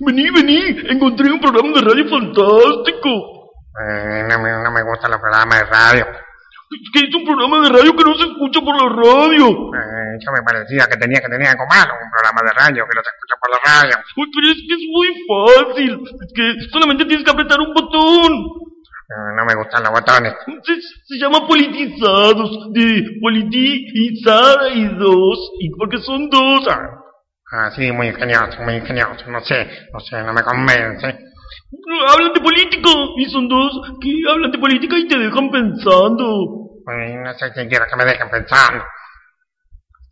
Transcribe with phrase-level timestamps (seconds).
[0.00, 0.56] Vení, vení,
[0.88, 3.10] encontré un programa de radio fantástico.
[3.76, 6.06] Eh, no, me, no me gustan los programas de radio.
[6.70, 9.44] Es que es un programa de radio que no se escucha por la radio.
[9.76, 12.96] Eh, yo me parecía que tenía que tener algo malo, un programa de radio que
[12.96, 13.96] no se escucha por la radio.
[14.16, 16.00] Uy, pero es que es muy fácil.
[16.00, 18.32] Es que solamente tienes que apretar un botón.
[19.10, 20.32] Eh, no me gustan los botones.
[20.62, 26.68] Se, se llama politizados, de politizada y dos, y porque son dos.
[26.70, 26.99] Ah,
[27.76, 29.24] sí, muy ingenioso, muy ingenioso.
[29.28, 31.06] No sé, no sé, no me convence.
[32.08, 36.70] Hablan de política, y son dos que hablan de política y te dejan pensando.
[36.84, 38.84] Pues no sé qué quiero que me dejen pensando.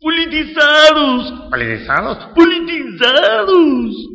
[0.01, 2.25] Politizados, ¿Politizados?
[2.33, 4.09] politizados.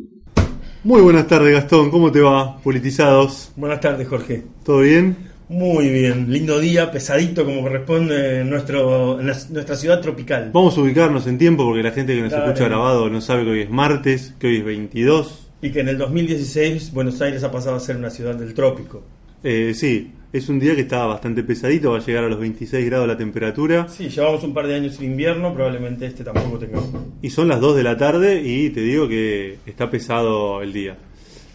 [0.83, 1.91] Muy buenas tardes, Gastón.
[1.91, 2.59] ¿Cómo te va?
[2.63, 3.53] Politizados.
[3.57, 4.45] Buenas tardes, Jorge.
[4.65, 5.34] ¿Todo bien?
[5.49, 10.51] Muy bien, lindo día, pesadito como corresponde en, nuestro, en la- nuestra ciudad tropical.
[10.55, 13.51] Vamos a ubicarnos en tiempo porque la gente que nos escucha grabado no sabe que
[13.51, 15.49] hoy es martes, que hoy es 22.
[15.61, 19.03] Y que en el 2016 Buenos Aires ha pasado a ser una ciudad del trópico.
[19.43, 22.87] Eh, sí, es un día que está bastante pesadito, va a llegar a los 26
[22.87, 23.87] grados la temperatura.
[23.89, 26.89] Sí, llevamos un par de años sin invierno, probablemente este tampoco tengamos.
[27.21, 30.97] Y son las 2 de la tarde y te digo que está pesado el día.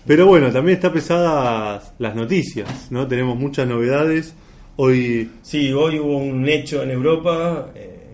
[0.10, 3.08] Pero bueno, también está pesadas las noticias, ¿no?
[3.08, 4.34] Tenemos muchas novedades.
[4.76, 8.08] Hoy Sí, hoy hubo un hecho en Europa, eh,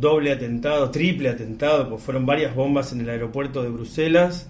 [0.00, 4.48] doble atentado, triple atentado, pues fueron varias bombas en el aeropuerto de Bruselas,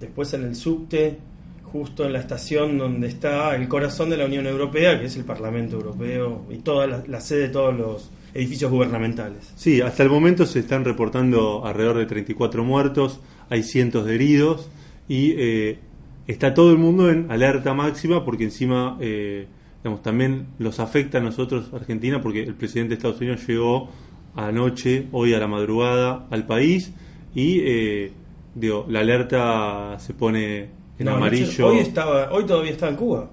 [0.00, 1.18] después en el subte,
[1.62, 5.24] justo en la estación donde está el corazón de la Unión Europea, que es el
[5.24, 9.52] Parlamento Europeo y toda la, la sede de todos los edificios gubernamentales.
[9.56, 14.70] Sí, hasta el momento se están reportando alrededor de 34 muertos, hay cientos de heridos
[15.06, 15.78] y eh,
[16.26, 19.46] está todo el mundo en alerta máxima porque encima eh,
[19.82, 23.90] digamos, también los afecta a nosotros, Argentina, porque el presidente de Estados Unidos llegó
[24.34, 26.92] anoche, hoy a la madrugada, al país
[27.34, 28.12] y eh,
[28.54, 31.68] digo, la alerta se pone en No, amarillo.
[31.68, 33.30] Hoy, estaba, hoy todavía está en Cuba.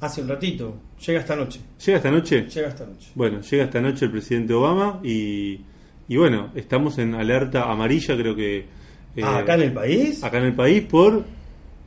[0.00, 0.74] Hace un ratito.
[1.06, 1.60] Llega esta noche.
[1.84, 2.46] ¿Llega esta noche?
[2.48, 3.10] Llega esta noche.
[3.14, 5.60] Bueno, llega esta noche el presidente Obama y,
[6.08, 8.81] y bueno, estamos en alerta amarilla, creo que...
[9.16, 10.22] eh, Ah, ¿Acá en el país?
[10.24, 11.24] acá en el país por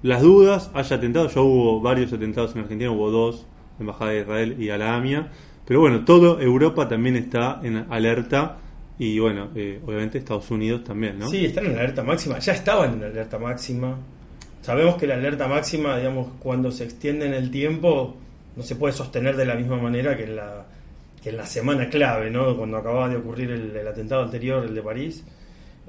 [0.03, 3.45] las dudas, haya atentados, ya hubo varios atentados en Argentina, hubo dos,
[3.79, 5.27] Embajada de Israel y a la AMIA,
[5.67, 8.57] pero bueno, toda Europa también está en alerta
[8.97, 11.27] y bueno, eh, obviamente Estados Unidos también, ¿no?
[11.27, 12.39] Sí, están en la alerta máxima.
[12.39, 13.97] Ya estaban en la alerta máxima.
[14.61, 18.15] Sabemos que la alerta máxima, digamos, cuando se extiende en el tiempo,
[18.55, 20.65] no se puede sostener de la misma manera que en la,
[21.21, 22.55] que en la semana clave, ¿no?
[22.55, 25.25] Cuando acababa de ocurrir el, el atentado anterior, el de París.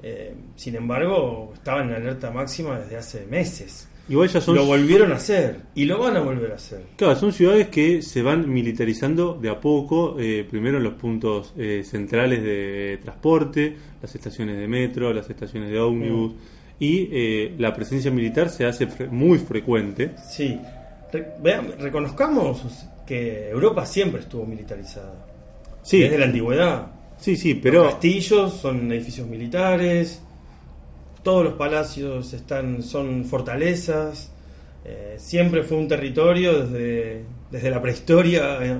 [0.03, 3.87] Eh, sin embargo, estaban en alerta máxima desde hace meses.
[4.09, 4.55] Igual ya son...
[4.55, 6.81] Lo volvieron a hacer y lo van a volver a hacer.
[6.95, 11.53] Claro, son ciudades que se van militarizando de a poco, eh, primero en los puntos
[11.57, 16.33] eh, centrales de transporte, las estaciones de metro, las estaciones de ómnibus,
[16.79, 20.11] y eh, la presencia militar se hace fre- muy frecuente.
[20.29, 20.57] Sí.
[21.11, 22.61] Re- vean, reconozcamos
[23.05, 25.25] que Europa siempre estuvo militarizada.
[25.81, 26.87] Sí, Desde la antigüedad.
[27.19, 30.21] Sí, sí, Los pero castillos son edificios militares,
[31.23, 34.31] todos los palacios están, son fortalezas,
[34.85, 38.77] eh, siempre fue un territorio desde, desde la prehistoria, eh,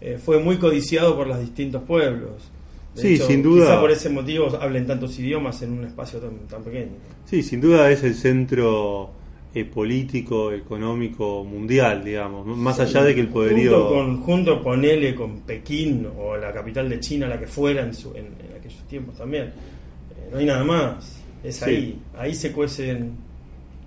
[0.00, 2.50] eh, fue muy codiciado por los distintos pueblos.
[2.94, 3.66] De Sí, sin duda.
[3.66, 6.92] Quizá por ese motivo hablen tantos idiomas en un espacio tan, tan pequeño.
[7.26, 9.10] sí, sin duda es el centro
[9.58, 13.70] eh, político, económico, mundial, digamos, más allá de que el poderío...
[13.72, 17.94] Junto con, junto ponele con Pekín o la capital de China, la que fuera en,
[17.94, 19.44] su- en- en aquellos tiempos también.
[19.44, 21.20] Eh, no hay nada más.
[21.42, 21.64] Es Sí.
[21.70, 21.98] ahí.
[22.18, 23.12] Ahí se cuecen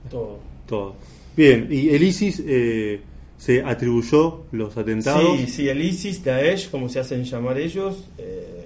[0.10, 0.40] todo.
[0.68, 0.96] Todo.
[1.38, 3.02] Bien, y el ISIS eh,
[3.38, 5.38] se atribuyó los atentados.
[5.40, 8.08] Sí, sí, el ISIS, Daesh, como se hacen llamar ellos,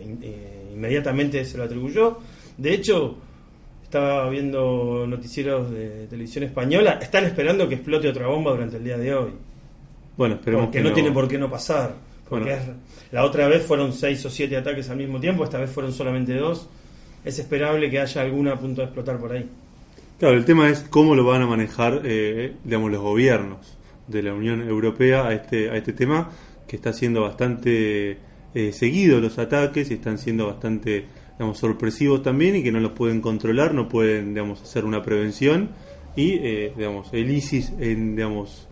[0.04, 2.18] in- eh, inmediatamente se lo atribuyó.
[2.58, 3.18] De hecho,
[3.94, 8.98] estaba viendo noticieros de televisión española, están esperando que explote otra bomba durante el día
[8.98, 9.30] de hoy.
[10.18, 11.94] Bueno, esperemos porque que no, tiene por qué no pasar.
[12.28, 12.62] Porque Bueno.
[12.74, 15.94] es- la otra vez fueron seis o siete ataques al mismo tiempo, esta vez fueron
[15.94, 16.68] solamente dos.
[17.24, 19.48] Es esperable que haya alguna a punto de explotar por ahí.
[20.18, 24.34] Claro, el tema es cómo lo van a manejar, eh, digamos, los gobiernos de la
[24.34, 26.32] Unión Europea a este, a este tema,
[26.68, 28.18] que está siendo bastante
[28.56, 31.06] eh, seguido los ataques y están siendo bastante,
[31.54, 35.70] sorpresivos también y que no los pueden controlar, no pueden, digamos, hacer una prevención
[36.16, 38.68] y, eh, digamos, el ISIS, en, digamos,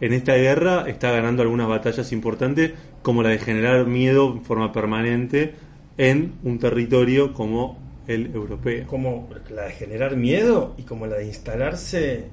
[0.00, 4.72] en esta guerra está ganando algunas batallas importantes, como la de generar miedo en forma
[4.72, 5.54] permanente
[5.96, 8.86] en un territorio como el europeo.
[8.86, 12.26] Como la de generar miedo y como la de instalarse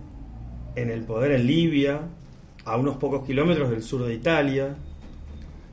[0.76, 2.02] en el poder en Libia,
[2.66, 4.76] a unos pocos kilómetros del sur de Italia.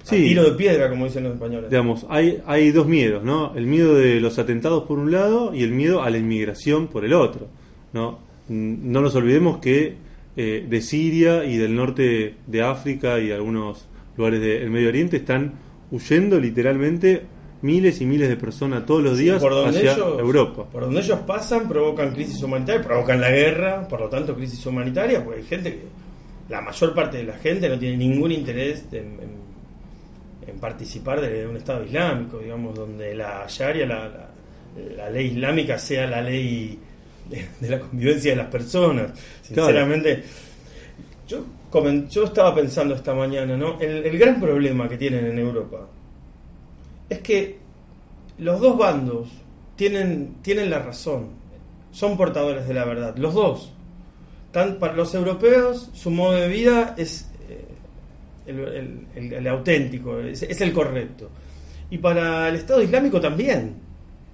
[0.03, 0.17] Sí.
[0.17, 1.69] A tiro de piedra, como dicen los españoles.
[1.71, 3.55] Digamos, hay, hay dos miedos, ¿no?
[3.55, 7.05] El miedo de los atentados por un lado y el miedo a la inmigración por
[7.05, 7.49] el otro,
[7.93, 8.19] ¿no?
[8.49, 9.97] mm, no nos olvidemos que
[10.37, 13.87] eh, de Siria y del norte de África y algunos
[14.17, 15.53] lugares del Medio Oriente están
[15.91, 17.23] huyendo literalmente
[17.63, 20.65] miles y miles de personas todos los Sí, días por donde hacia ellos, Europa.
[20.73, 25.23] Por donde ellos pasan, provocan crisis humanitaria, provocan la guerra, por lo tanto crisis humanitaria,
[25.23, 25.83] porque hay gente que,
[26.49, 29.40] la mayor parte de la gente no tiene ningún interés en, en-
[30.47, 34.27] en participar de un Estado islámico, digamos, donde la Sharia, la, la-
[34.97, 36.79] la ley islámica sea la ley
[37.29, 39.11] de, de la convivencia de las personas.
[39.43, 40.23] Sinceramente,
[41.27, 43.81] yo, comen- yo estaba pensando esta mañana, ¿no?
[43.81, 45.87] El, el gran problema que tienen en Europa
[47.09, 47.59] es que
[48.39, 49.29] los dos bandos
[49.77, 51.29] tienen, tienen la razón,
[51.91, 53.73] son portadores de la verdad, los dos.
[54.53, 57.30] Tan, para los europeos, su modo de vida es
[58.47, 61.29] el, el- el- el auténtico, es, es el correcto.
[61.91, 63.75] Y para el Estado Islámico también.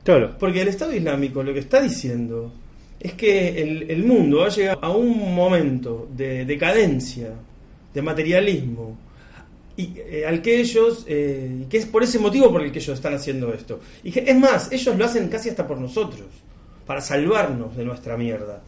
[0.04, 2.52] Claro, Porque el Estado Islámico lo que está diciendo
[3.00, 3.60] es que
[3.90, 7.30] el, mundo ha llegado a un momento de decadencia,
[7.92, 8.96] de materialismo,
[9.76, 12.94] y eh, al que ellos, eh, que es por ese motivo por el que ellos
[12.96, 13.80] están haciendo esto.
[14.04, 16.26] Y que, es más, ellos lo hacen casi hasta por nosotros,
[16.86, 18.62] para salvarnos de nuestra mierda.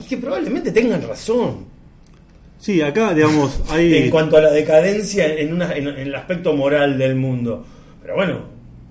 [0.00, 1.66] Y que probablemente tengan razón
[2.58, 3.94] sí, acá, digamos, hay...
[3.94, 7.64] en cuanto a la decadencia en, una, en, en el aspecto moral del mundo.
[8.02, 8.40] Pero bueno,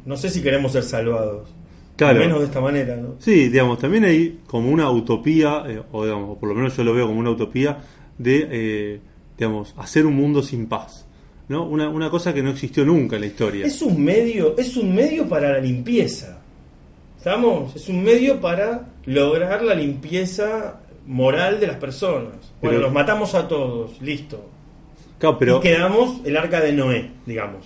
[0.06, 1.50] no sé si queremos ser salvados.
[1.96, 2.20] Claro.
[2.20, 3.16] Al menos de esta manera, ¿no?
[3.20, 6.84] Sí, digamos, también hay como una utopía, eh, o digamos, o por lo menos yo
[6.84, 7.80] lo veo como una utopía,
[8.18, 9.00] de, eh,
[9.38, 11.08] digamos, hacer un mundo sin paz.
[11.50, 11.66] ¿no?
[11.66, 13.66] Una, una cosa que no existió nunca en la historia.
[13.66, 16.40] Es un medio, es un medio para la limpieza.
[17.18, 17.76] ¿Estamos?
[17.76, 22.34] Es un medio para lograr la limpieza moral de las personas.
[22.62, 24.50] Bueno, Pero- los matamos a todos, listo.
[25.18, 27.66] Claro, pero y quedamos el arca de Noé, digamos.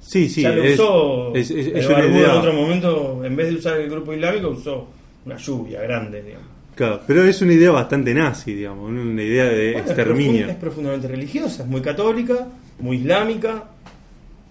[0.00, 3.48] sí, sí, ya lo es, usó es- es- una idea- en otro momento, en vez
[3.50, 4.88] de usar el grupo islámico, usó
[5.24, 6.46] una lluvia grande, digamos.
[6.74, 10.48] claro, pero es una idea bastante nazi, digamos, una idea de Bueno, exterminio.
[10.48, 12.48] Es profundamente religiosa, es muy católica,
[12.80, 13.64] muy islámica,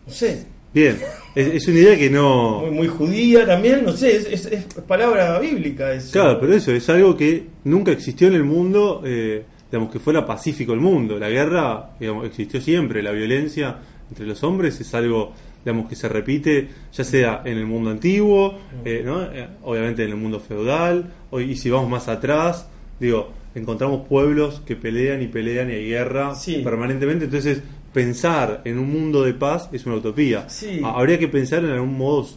[0.07, 0.97] no sé, Bien,
[1.35, 2.61] es, es una idea que no...
[2.61, 5.93] muy, muy judía también, no sé, es, es- es palabra bíblica.
[5.93, 6.11] eso.
[6.11, 10.25] Claro, pero eso es algo que nunca existió en el mundo, eh, digamos que fuera
[10.25, 11.19] pacífico el mundo.
[11.19, 13.03] La guerra, digamos, existió siempre.
[13.03, 13.77] La violencia
[14.09, 15.33] entre los hombres es algo,
[15.63, 19.23] digamos, que se repite, ya sea en el mundo antiguo, eh, ¿no?
[19.23, 22.67] Eh, obviamente en el mundo feudal, o- y si vamos más atrás,
[22.99, 26.61] digo, encontramos pueblos que pelean y pelean y hay guerra Sí.
[26.63, 27.25] permanentemente.
[27.25, 27.61] Entonces,
[27.93, 30.49] pensar en un mundo de paz es una utopía.
[30.49, 30.81] Sí.
[30.83, 32.27] Habría que pensar en algún modo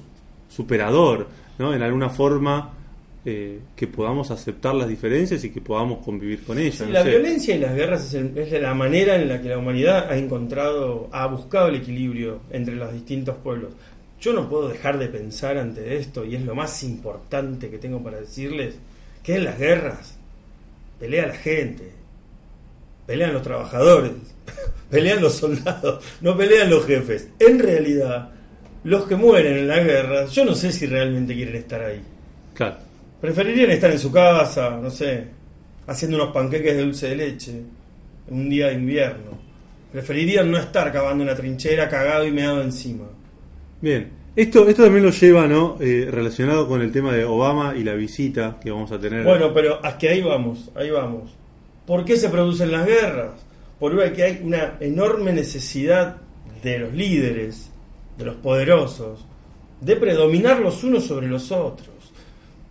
[0.48, 1.26] superador,
[1.58, 1.74] ¿no?
[1.74, 2.72] En alguna forma
[3.24, 6.76] eh, que podamos aceptar las diferencias y que podamos convivir con ellas.
[6.76, 7.08] Sí, no la sé.
[7.10, 10.16] violencia y las guerras es, el- es la manera en la que la humanidad ha
[10.16, 13.72] encontrado, ha buscado el equilibrio entre los distintos pueblos.
[14.20, 18.02] Yo no puedo dejar de pensar ante esto, y es lo más importante que tengo
[18.02, 18.76] para decirles,
[19.22, 20.16] que en las guerras
[21.00, 21.90] pelea la gente,
[23.06, 24.12] pelean los trabajadores,
[24.90, 27.28] pelean los soldados, no pelean los jefes.
[27.38, 28.30] En realidad,
[28.84, 32.00] los que mueren en las guerras, yo no sé si realmente quieren estar ahí.
[32.54, 32.76] Claro.
[33.20, 35.24] Preferirían estar en su casa, no sé,
[35.86, 37.52] haciendo unos panqueques de dulce de leche
[38.28, 39.38] en un día de invierno.
[39.92, 43.04] Preferirían no estar cavando una trinchera cagado y meado encima.
[43.80, 44.10] Bien.
[44.36, 45.78] Esto, esto también lo lleva, ¿no?
[45.80, 49.24] Eh, relacionado con el tema de Obama y la visita que vamos a tener.
[49.24, 51.34] Bueno, pero hasta que ahí vamos, ahí vamos.
[51.86, 53.32] ¿Por qué se producen las guerras?
[53.78, 56.16] Porque hay una enorme necesidad
[56.62, 57.70] de los líderes,
[58.18, 59.24] de los poderosos,
[59.80, 61.90] de predominar los unos sobre los otros.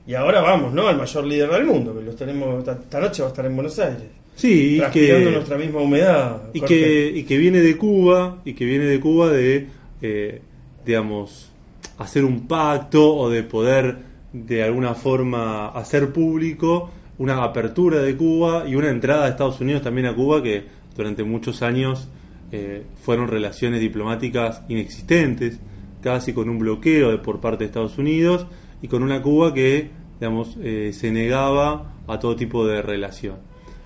[0.08, 0.88] Y ahora vamos, ¿no?
[0.88, 3.80] Al mayor líder del mundo, que los tenemos, esta, noche va a estar en Buenos
[3.80, 4.08] Aires.
[4.36, 6.42] sí, y que, nuestra misma humedad.
[6.54, 6.76] y Jorge.
[6.76, 9.68] que, y que viene de Cuba, y que viene de Cuba de,
[10.02, 10.42] eh,
[10.86, 11.52] digamos,
[11.98, 13.98] hacer un pacto o de poder
[14.34, 19.82] de alguna forma hacer público una apertura de Cuba y una entrada de Estados Unidos
[19.82, 22.08] también a Cuba que durante muchos años
[22.52, 25.60] eh, fueron relaciones diplomáticas inexistentes,
[26.02, 28.46] casi con un bloqueo de, por parte de Estados Unidos
[28.82, 33.38] y con una Cuba que, digamos, eh, se negaba a todo tipo de relación.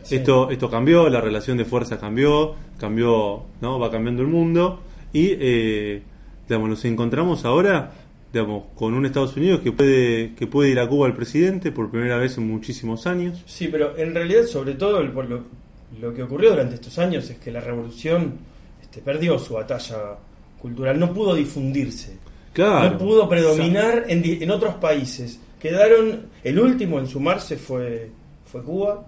[0.03, 0.15] Sí.
[0.15, 3.79] Esto, esto cambió, la relación de fuerza cambió, cambió, ¿no?
[3.79, 4.81] Va cambiando el mundo
[5.13, 6.01] y, eh,
[6.48, 7.91] digamos, nos encontramos ahora,
[8.31, 11.89] digamos, con un Estados Unidos que puede, que puede ir a Cuba el presidente por
[11.89, 13.41] primera vez en muchísimos años.
[13.48, 15.43] Sí, pero en realidad, sobre todo, el- por lo,
[16.00, 18.33] lo que ocurrió durante estos años es que la revolución
[18.81, 20.17] este, perdió su batalla
[20.62, 22.17] cultural, no pudo difundirse,
[22.53, 22.91] Claro.
[22.91, 25.39] no pudo predominar en, otros países.
[25.59, 28.12] Quedaron, el último en sumarse fue,
[28.45, 29.05] fue Cuba,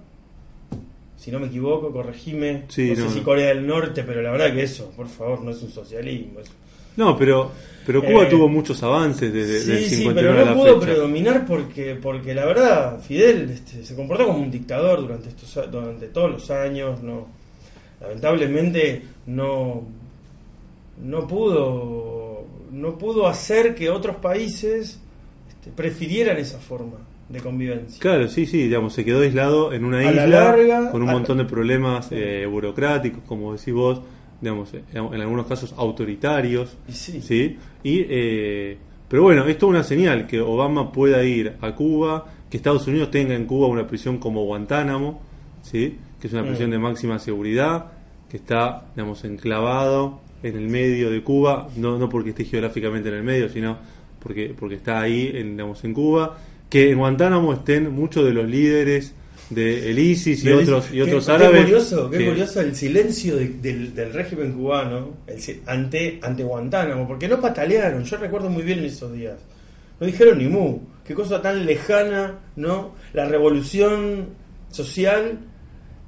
[1.18, 3.10] si no me equivoco, corregime, Sí, no, sé no.
[3.12, 6.40] si Corea del Norte, pero la verdad que eso, por favor, no es un socialismo,
[6.40, 6.50] es
[6.98, 7.52] No, pero,
[7.86, 10.80] pero Cuba Eh, tuvo muchos avances desde Sí, sí, 59 pero a no la pudo
[10.82, 10.92] fecha.
[10.94, 16.08] predominar porque, porque la verdad, Fidel este, se comportó como un dictador durante, estos, durante
[16.08, 17.02] todos los años.
[17.02, 17.28] No,
[18.02, 19.84] lamentablemente no,
[21.04, 25.00] no pudo no pudo hacer que otros países
[25.50, 28.00] este, prefirieran esa forma de convivencia.
[28.00, 31.10] Claro, sí, sí, digamos, se quedó aislado en una A la isla larga, con un
[31.10, 34.02] montón de problemas eh, burocráticos, como decís vos,
[34.42, 36.78] digamos, eh, en algunos casos autoritarios.
[36.90, 37.58] ¿sí?
[37.84, 42.58] Y, eh, pero bueno, esto es una señal que Obama pueda ir a Cuba, que
[42.58, 45.22] Estados Unidos tenga en Cuba una prisión como Guantánamo,
[45.62, 45.98] ¿sí?
[46.20, 46.74] Que es una prisión Mm.
[46.74, 47.92] de máxima seguridad,
[48.30, 53.16] que está, digamos, enclavado en el medio de Cuba, no, no porque esté geográficamente en
[53.16, 53.78] el medio, sino
[54.20, 56.38] porque, porque está ahí, en, digamos, en Cuba,
[56.70, 59.14] que en Guantánamo estén muchos de los líderes
[59.52, 61.62] del ISIS y otros y qué- otros qué árabes.
[61.62, 67.08] curioso, qué que- curioso el silencio de- del, del régimen cubano el ante, ante Guantánamo,
[67.08, 69.38] porque no patalearon, yo recuerdo muy bien en esos días.
[70.00, 72.96] No dijeron ni mu, qué cosa tan lejana, ¿no?
[73.14, 74.28] La revolución
[74.72, 75.38] social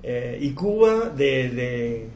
[0.02, 2.08] eh, y Cuba de, de,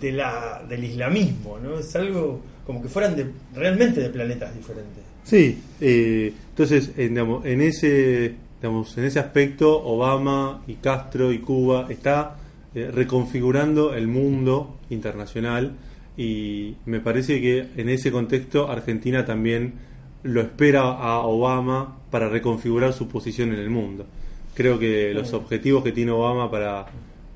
[0.00, 1.78] de la, del islamismo, ¿no?
[1.78, 5.04] Es algo como que fueran de, realmente de planetas diferentes.
[5.24, 8.34] Sí, eh, entonces en, digamos, en ese
[8.64, 12.36] digamos, en ese aspecto Obama y Castro y Cuba está
[12.74, 15.74] eh, reconfigurando el mundo internacional
[16.16, 19.74] y me parece que en ese contexto Argentina también
[20.22, 24.06] lo espera a Obama para reconfigurar su posición en el mundo.
[24.54, 26.86] Creo que los objetivos que tiene Obama para,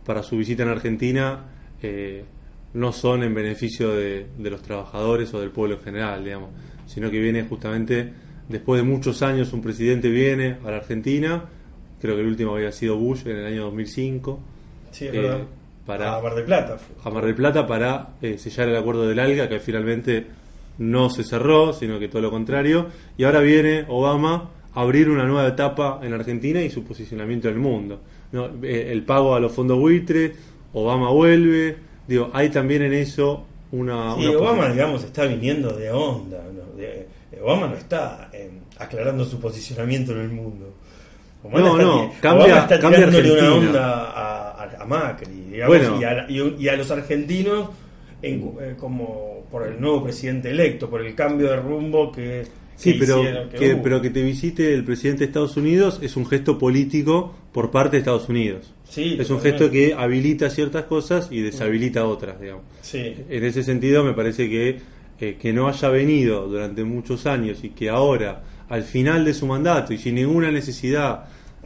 [0.06, 1.44] para su visita en Argentina
[1.82, 2.24] eh,
[2.72, 6.48] no son en beneficio de, de los trabajadores o del pueblo en general, digamos,
[6.86, 8.14] sino que viene justamente
[8.48, 11.44] después de muchos años un presidente viene a la Argentina,
[12.00, 14.40] creo que el último había sido Bush en el año 2005,
[14.90, 15.38] Sí, es Eh, verdad.
[15.86, 16.78] para- A Mar del Plata.
[17.04, 20.24] a Mar del Plata para eh, sellar el acuerdo del ALGA, que finalmente
[20.78, 22.86] no se cerró, sino que todo lo contrario.
[23.18, 27.54] Y ahora viene Obama a abrir una nueva etapa en Argentina y su posicionamiento en
[27.54, 28.00] el mundo.
[28.32, 28.46] ¿no?
[28.62, 30.32] Eh, el pago a los fondos buitre,
[30.72, 31.76] Obama vuelve.
[32.06, 34.14] Digo, hay también en eso una.
[34.16, 36.42] Sí, una Obama, digamos, está viniendo de onda.
[36.54, 36.76] ¿no?
[36.80, 37.06] De-
[37.42, 40.74] Obama no está eh, aclarando su posicionamiento en el mundo.
[41.42, 45.34] Obama No, está no, cambia- Obama está cambia tirándole una onda a, a- a Macri,
[45.52, 46.00] digamos, Bueno.
[46.00, 47.70] y, a, la- y- y a los argentinos
[48.22, 52.44] en- eh, como por el nuevo presidente electo, por el cambio de rumbo que,
[52.76, 56.16] Sí, que pero hicieron, que, pero que te visite el presidente de Estados Unidos es
[56.16, 58.72] un gesto político por parte de Estados Unidos.
[58.88, 62.64] Sí, es un gesto que habilita ciertas cosas y deshabilita otras, digamos.
[62.82, 63.14] Sí.
[63.28, 64.78] En ese sentido, me parece que
[65.20, 69.46] eh, que no haya venido durante muchos años y que ahora, al final de su
[69.46, 71.24] mandato y sin ninguna necesidad,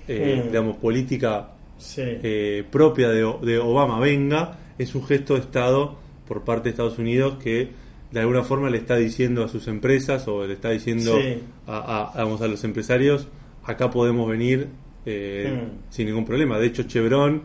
[0.09, 0.49] eh, Mm.
[0.49, 2.03] digamos, política Sí.
[2.05, 7.37] eh, propia de, Obama venga, es un gesto de Estado por parte de Estados Unidos
[7.43, 7.69] que
[8.11, 11.39] de alguna forma le está diciendo a sus empresas o le está diciendo Sí.
[11.67, 13.27] a, a- vamos, a los empresarios,
[13.65, 14.69] acá podemos venir
[15.05, 15.91] eh, Mm.
[15.93, 16.59] sin ningún problema.
[16.61, 17.43] De hecho, Chevron,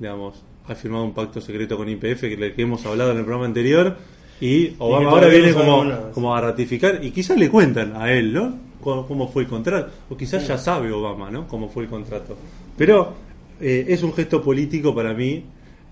[0.00, 3.46] digamos, ha firmado un pacto secreto con IPF que, que hemos hablado en el programa
[3.46, 3.96] anterior
[4.40, 8.56] y Obama ahora viene como, como a ratificar y quizás le cuentan a él, ¿no?
[8.80, 9.90] Cómo, cómo fue el contrato.
[10.08, 11.46] O quizás ya sabe Obama, ¿no?
[11.48, 12.36] Cómo fue el contrato.
[12.76, 13.12] Pero
[13.60, 15.42] eh, es un gesto político para mí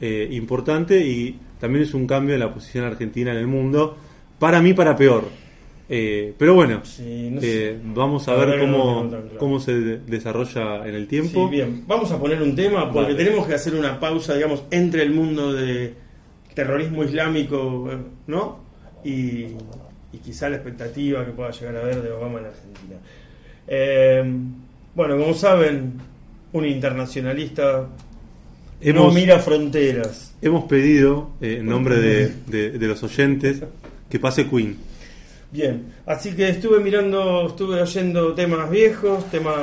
[0.01, 3.97] eh, importante y también es un cambio en la posición argentina en el mundo.
[4.39, 5.25] Para mí, para peor.
[5.89, 7.77] Eh, pero bueno, Sí, no sé.
[7.95, 9.29] vamos a ver no cómo, claro.
[9.39, 11.45] cómo se de- desarrolla en el tiempo.
[11.49, 11.85] Sí, bien.
[11.87, 13.25] Vamos a poner un tema porque Vale.
[13.25, 15.95] tenemos que hacer una pausa, digamos, entre el mundo de
[16.57, 17.89] terrorismo islámico,
[18.27, 18.59] ¿no?
[19.05, 19.45] Y,
[20.13, 22.97] y quizá la expectativa que pueda llegar a ver de Obama en Argentina.
[23.69, 24.25] Eh,
[24.95, 25.93] bueno, como saben,
[26.55, 27.87] un internacionalista
[28.81, 30.35] Hemos- no mira fronteras.
[30.41, 33.63] Hemos pedido, eh, en nombre de, de- de los oyentes,
[34.09, 34.77] que pase Queen.
[35.53, 39.57] Bien, así que estuve mirando, estuve oyendo temas viejos, temas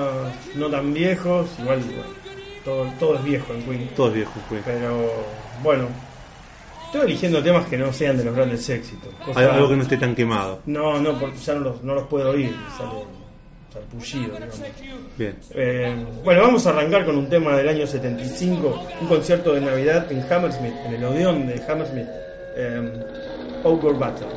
[0.55, 2.03] no tan viejos, igual bueno,
[2.63, 3.89] todo, todo es viejo en Queen.
[3.95, 4.61] Todos viejos, Queen.
[4.65, 5.11] Pero
[5.61, 5.87] bueno,
[6.93, 9.09] estoy eligiendo temas que no sean de los grandes éxitos.
[9.25, 10.59] Cosa- Algo que no esté tan quemado.
[10.67, 12.91] no, no, porque ya no los, no los puedo oír, sale
[13.73, 14.61] sarpullido, digamos.
[15.17, 15.35] Bien.
[15.55, 20.11] Eh, bueno, vamos a arrancar con un tema del año 75, un concierto de Navidad
[20.11, 22.05] en Hammersmith, en el Odeón de Hammersmith,
[22.55, 23.03] eh,
[23.63, 24.27] Ogre Battle.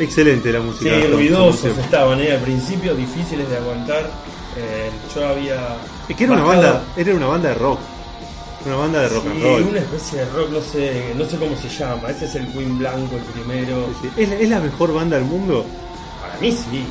[0.00, 0.90] Excelente la música.
[0.94, 2.32] Sí, ruidosos estaban, ¿eh?
[2.32, 4.10] al principio, difíciles de aguantar.
[4.56, 5.76] Eh, yo había.
[6.08, 7.78] Es que era una banda, era una banda de rock.
[8.66, 9.62] Una banda de rock and Sí, roll.
[9.62, 12.10] una especie de rock, no sé, no sé cómo se llama.
[12.10, 13.86] Ese es el Queen Blanco, el primero.
[14.02, 14.22] Sí, sí.
[14.22, 15.64] ¿Es, la- es la mejor banda del mundo?
[16.20, 16.84] Para mí sí.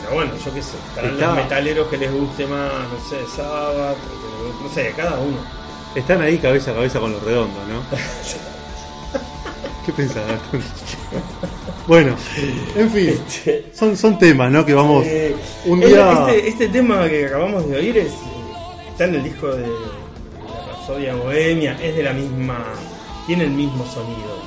[0.00, 0.76] Pero bueno, yo qué sé.
[0.88, 3.96] Estarán los metaleros que les guste más, no sé, Sabbath,
[4.62, 5.36] no sé, cada uno.
[5.94, 7.80] Están ahí cabeza a cabeza con los redondos, ¿no?
[9.86, 10.22] ¿Qué pensás?
[11.86, 12.16] Bueno,
[12.76, 14.64] en fin, Este, son, son temas, ¿no?
[14.64, 15.34] Que vamos eh,
[15.66, 16.12] un el- día...
[16.28, 18.12] este, este tema que acabamos de oír es,
[18.90, 22.64] está en el disco de la Rapsodia Bohemia, es de la misma.
[23.26, 24.42] tiene el mismo sonido.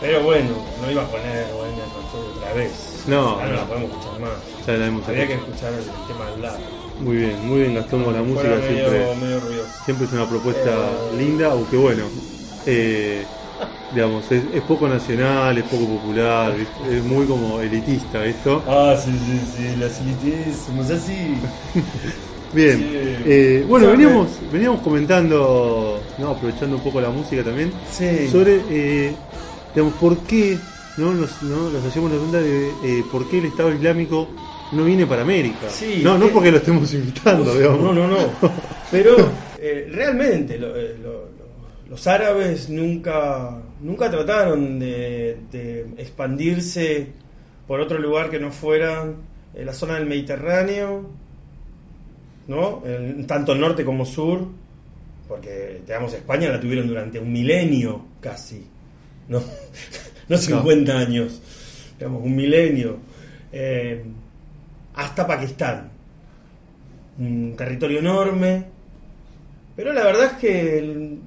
[0.00, 2.70] Pero bueno, no iba a poner Bohemia Rhapsody otra vez.
[3.08, 3.56] No, Ya no no.
[3.56, 4.30] la podemos escuchar más.
[4.66, 6.58] Ya la hemos Habría que escuchar el tema al lado.
[7.00, 9.40] Muy bien, muy bien Gastón con la música, medio, siempre, medio
[9.84, 11.16] siempre es una propuesta Eh.
[11.18, 12.04] linda, aunque bueno,
[12.66, 13.24] eh,
[13.94, 16.54] digamos, es, es poco nacional, es poco popular,
[16.90, 18.62] es muy como elitista esto.
[18.66, 21.34] Ah, sí, sí, sí, las élites somos así.
[22.52, 22.86] Bien, Sí.
[23.26, 26.28] eh, bueno, veníamos, veníamos comentando, ¿no?
[26.30, 28.28] aprovechando un poco la música también, Sí.
[28.28, 29.12] sobre, eh,
[29.74, 30.56] digamos, por qué,
[30.96, 31.12] ¿no?
[31.12, 31.68] Nos, ¿no?
[31.68, 34.28] nos hacemos la pregunta de eh, por qué el Estado Islámico
[34.72, 35.68] no viene para América.
[35.70, 37.80] Sí, no, no que- porque lo estemos invitando, digamos.
[37.80, 38.16] No, no, no.
[38.90, 39.14] Pero
[39.58, 41.37] eh, realmente lo- eh, lo- lo-
[41.88, 47.08] los árabes nunca, nunca trataron de, de expandirse
[47.66, 49.06] por otro lugar que no fuera
[49.54, 51.08] eh, la zona del Mediterráneo,
[52.46, 52.82] ¿no?
[52.86, 54.46] En- tanto norte como sur,
[55.26, 58.66] porque digamos España la tuvieron durante un milenio casi,
[59.28, 59.42] no,
[60.28, 61.40] no 50 años,
[61.98, 62.98] digamos un milenio,
[63.52, 64.02] eh,
[64.94, 65.90] hasta Pakistán
[67.18, 68.64] un territorio enorme.
[69.74, 71.18] Pero la verdad es que el-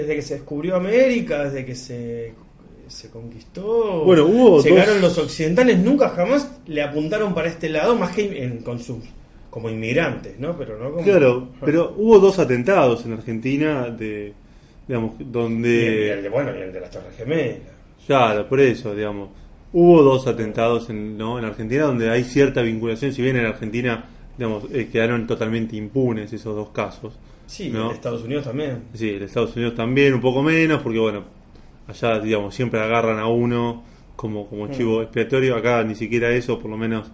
[0.00, 2.32] desde que se descubrió América, desde que se,
[2.88, 7.96] se conquistó, Bueno, hubo llegaron dos- los occidentales, nunca jamás le apuntaron para este lado,
[7.96, 8.98] más que en- con sus
[9.50, 10.56] como inmigrantes, ¿no?
[10.58, 14.34] Pero no como Claro, pero hubo dos atentados en Argentina de,
[14.86, 16.22] digamos, y el, y el donde...
[16.22, 17.58] de, bueno, y el de las Torres Gemelas.
[18.06, 19.30] Claro, por eso, digamos.
[19.72, 21.38] Hubo dos atentados en, ¿no?
[21.38, 24.04] en Argentina donde hay cierta vinculación, si bien en Argentina,
[24.38, 27.14] digamos, eh, quedaron totalmente impunes esos dos casos.
[27.46, 27.90] Sí, ¿no?
[27.90, 28.82] en Estados Unidos también.
[28.94, 31.24] Sí, en Estados Unidos también, un poco menos, porque bueno,
[31.86, 33.84] allá, digamos, siempre agarran a uno
[34.16, 35.56] como, como chivo expiatorio.
[35.56, 37.10] Acá ni siquiera eso, por lo menos,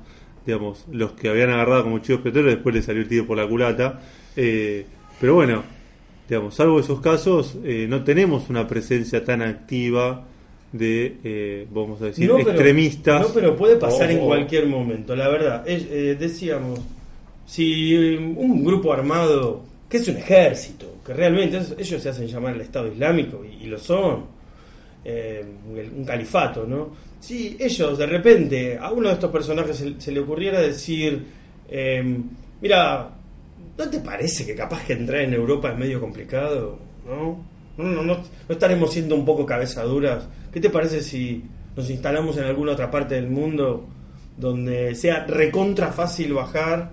[0.47, 3.47] digamos, los que habían agarrado como chivo expiatorio, después les salió el tiro por la
[3.47, 4.01] culata.
[4.37, 4.87] Eh,
[5.21, 5.63] pero bueno,
[6.29, 10.25] digamos, salvo esos casos, eh, no tenemos una presencia tan activa
[10.73, 13.21] de, eh, vamos a decir, No, pero- extremistas.
[13.29, 15.69] No, pero puede pasar en cualquier momento, la verdad.
[15.69, 16.81] Es- eh, decíamos,
[17.45, 22.55] si un grupo armado, que es un ejército, que realmente es- ellos se hacen llamar
[22.55, 24.25] el Estado Islámico, y, y lo son,
[25.05, 25.45] eh,
[25.97, 26.91] un califato, ¿no?
[27.21, 31.25] Si ellos de repente a uno de estos personajes se, se le ocurriera decir,
[31.69, 32.19] eh,
[32.61, 33.11] mira,
[33.79, 36.79] ¿No te parece que capaz que entrar en Europa es medio complicado?
[37.07, 37.43] ¿No?
[37.79, 40.29] ¿No, no, no, no estaremos siendo un poco cabezaduras?
[40.53, 41.43] ¿Qué te parece si
[41.75, 43.87] nos instalamos en alguna otra parte del mundo
[44.37, 46.93] donde sea recontra fácil bajar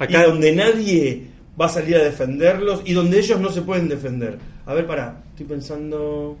[0.00, 1.26] Acá- y donde nadie
[1.60, 4.38] va a salir a defenderlos y donde ellos no se pueden defender?
[4.66, 6.36] A ver, pará, estoy pensando...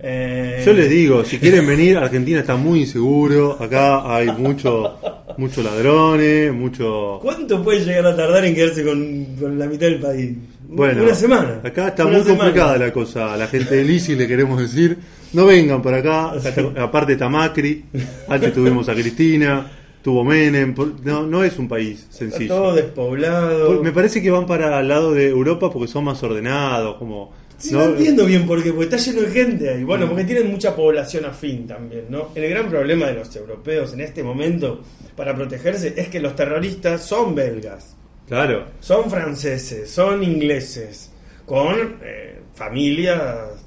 [0.00, 3.56] eh, Yo les digo, si quieren venir, Argentina está muy inseguro.
[3.60, 4.98] Acá hay mucho,
[5.36, 7.18] muchos ladrones, mucho.
[7.22, 10.36] ¿Cuánto puede llegar a tardar en quedarse con, con la mitad del país?
[10.68, 11.60] Bueno, una semana.
[11.62, 12.38] Acá está muy semana.
[12.38, 13.32] complicada la cosa.
[13.32, 14.98] A la gente de Lisi le queremos decir,
[15.32, 16.32] no vengan para acá.
[16.82, 17.84] Aparte está Macri,
[18.28, 19.70] antes tuvimos a Cristina,
[20.06, 20.72] tuvo Menem.
[21.02, 22.54] No, no es un país sencillo.
[22.54, 23.82] todo despoblado.
[23.82, 27.32] Me parece que van para el lado de Europa porque son más ordenados, como...
[27.58, 29.82] Sí, no, entiendo bien por qué, porque está lleno de gente ahí.
[29.82, 32.28] Bueno, porque tienen mucha población afín también, ¿no?
[32.36, 34.80] El gran problema de los europeos en este momento
[35.16, 37.96] para protegerse es que los terroristas son belgas,
[38.28, 38.66] Claro.
[38.78, 41.10] son franceses, son ingleses,
[41.46, 43.65] con eh, familias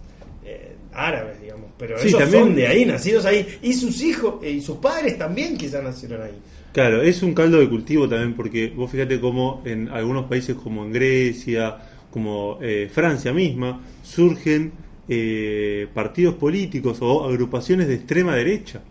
[0.94, 1.70] árabes, digamos.
[1.78, 3.48] Pero Sí, ellos también- son de ahí, nacidos ahí.
[3.62, 6.38] Y sus hijos eh, y sus padres también quizás nacieron ahí.
[6.74, 10.84] Claro, es un caldo de cultivo también porque vos fíjate cómo en algunos países como
[10.86, 11.78] en Grecia,
[12.12, 14.72] como eh, Francia misma, surgen
[15.08, 18.82] eh, partidos políticos o agrupaciones de extrema derecha.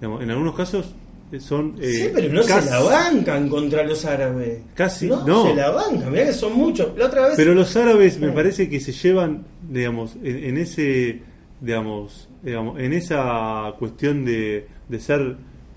[0.00, 0.94] Digamos, en algunos casos
[1.30, 1.74] eh, son...
[1.80, 4.60] eh, sí, pero no casi- se la bancan contra los árabes.
[4.74, 5.26] Casi, no.
[5.26, 5.48] no.
[5.48, 6.96] se la bancan, mirá que son muchos.
[6.96, 7.34] La otra vez.
[7.36, 11.20] Pero los árabes me parece que se llevan, digamos, en, en ese,
[11.60, 15.36] digamos, digamos, en esa cuestión de, de ser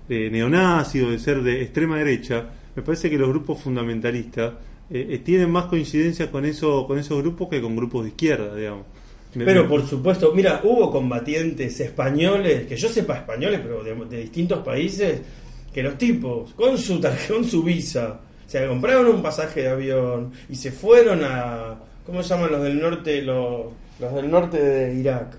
[0.09, 4.53] eh, neonazi o de ser de extrema derecha, me parece que los grupos fundamentalistas
[4.89, 8.55] eh, eh, tienen más coincidencia con eso, con esos grupos que con grupos de izquierda,
[8.55, 8.85] digamos.
[9.33, 14.59] Pero por supuesto, mira, hubo combatientes españoles, que yo sepa españoles, pero de, de distintos
[14.59, 15.21] países,
[15.73, 20.33] que los tipos, con su tarjeta, con su visa, se compraron un pasaje de avión
[20.49, 21.77] y se fueron a.
[22.05, 23.21] ¿Cómo se llaman los del norte?
[23.21, 23.67] Los,
[23.97, 25.37] los del norte de Irak.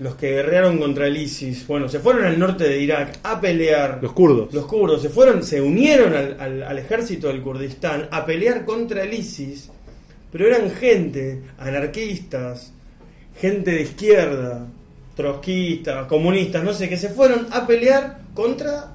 [0.00, 1.66] Los que guerrearon contra el ISIS.
[1.66, 3.98] Bueno, se fueron al norte de Irak a pelear.
[4.00, 4.52] los kurdos.
[4.54, 9.02] Los kurdos se fueron, se unieron al, al- al ejército del Kurdistán a pelear contra
[9.02, 9.70] el ISIS,
[10.30, 12.72] pero eran gente, anarquistas,
[13.40, 14.66] gente de izquierda,
[15.16, 18.94] trotskistas, comunistas, no sé, que se fueron a pelear contra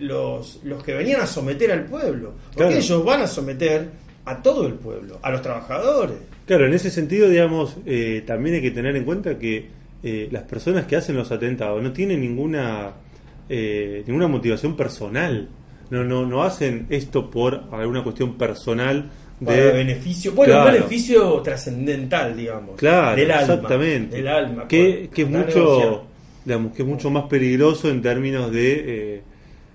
[0.00, 2.34] los, los que venían a someter al pueblo.
[2.52, 2.76] Porque Claro.
[2.76, 3.88] ellos van a someter
[4.26, 6.16] a todo el pueblo, a los trabajadores.
[6.46, 9.66] Claro, en ese sentido, digamos, eh, también hay que tener en cuenta que
[10.02, 12.92] eh, las personas que hacen los atentados no tienen ninguna
[13.48, 15.48] eh, ninguna motivación personal.
[15.90, 19.10] No, no, no hacen esto por alguna cuestión personal
[19.44, 22.76] Para de beneficio, bueno, un beneficio trascendental, digamos.
[22.76, 23.54] Claro, del alma.
[23.54, 24.16] exactamente.
[24.16, 24.68] Del alma.
[24.68, 26.04] que, que es mucho,
[26.46, 29.22] digamos, que es mucho más peligroso en términos de, eh,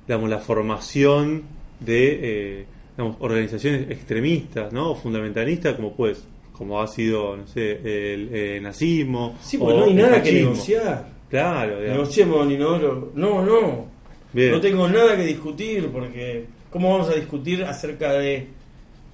[0.07, 1.43] digamos, la formación
[1.79, 2.65] de, eh,
[2.97, 4.91] digamos, organizaciones extremistas, ¿no?
[4.91, 6.23] O fundamentalistas, como pues,
[6.57, 7.71] como ha sido, no sé,
[8.13, 9.37] el, eh, nazismo.
[9.41, 11.09] Sí, o porque no hay el nada que negociar.
[11.29, 11.97] Claro, digamos.
[11.99, 13.11] Negociemos, Ninoro.
[13.15, 13.85] No, no.
[14.33, 14.51] Bien.
[14.51, 18.47] No tengo nada que discutir porque ¿cómo vamos a discutir acerca de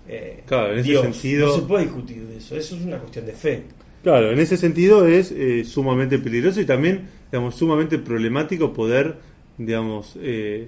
[0.08, 1.02] eh, Claro, en ese Dios?
[1.04, 2.56] sentido- No se puede discutir de eso.
[2.56, 3.64] Eso es una cuestión de fe.
[4.04, 9.16] Claro, en ese sentido es eh, sumamente peligroso y también, digamos, sumamente problemático poder,
[9.58, 10.68] digamos, eh,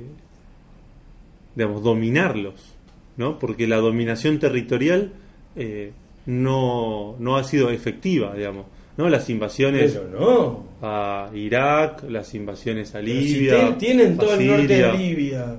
[1.55, 2.75] digamos, dominarlos,
[3.17, 3.39] ¿no?
[3.39, 5.11] Porque la dominación territorial
[5.55, 5.91] eh,
[6.25, 8.65] no, no ha sido efectiva, digamos,
[8.97, 9.09] ¿no?
[9.09, 10.63] Las invasiones no.
[10.81, 15.55] a Irak, las invasiones a si Libia, te- tienen todo el norte de Libia,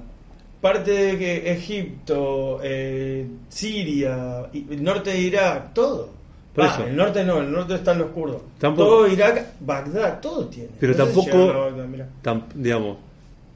[0.61, 6.11] parte de que Egipto, eh, Siria, el norte de Irak, todo.
[6.59, 8.40] Ah, el norte no, el norte están los kurdos.
[8.59, 10.70] Tampoco- Todo Irak, Bagdad, todo tiene.
[10.81, 11.31] Pero tampoco-
[12.22, 12.96] tam- digamos,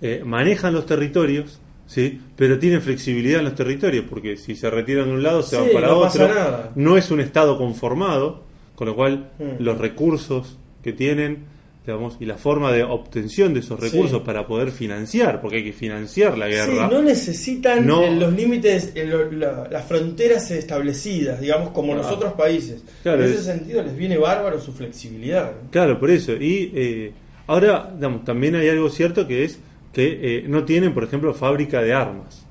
[0.03, 1.59] eh, manejan los territorios,
[1.91, 2.21] ¿sí?
[2.37, 5.63] pero tienen flexibilidad en los territorios, porque si se retiran de un lado, se Sí,
[5.63, 6.29] van para no otro.
[6.77, 8.45] No es un Estado conformado,
[8.77, 9.63] con lo cual Mm.
[9.63, 11.45] los recursos que tienen,
[11.85, 13.87] digamos, y la forma de obtención de esos Sí.
[13.91, 16.89] recursos para poder financiar, porque hay que financiar la Sí, guerra.
[16.89, 18.03] no necesitan No.
[18.05, 22.17] eh, los límites, lo- la- las fronteras establecidas, digamos, como los Claro.
[22.19, 22.83] otros países.
[23.03, 25.53] Claro, en ese es- sentido les viene bárbaro su flexibilidad.
[25.65, 25.71] ¿no?
[25.71, 26.33] Claro, por eso.
[26.35, 27.13] Y eh,
[27.47, 29.59] ahora, digamos, también hay algo cierto que es
[29.93, 32.47] que eh, no tienen, por ejemplo, fábrica de armas.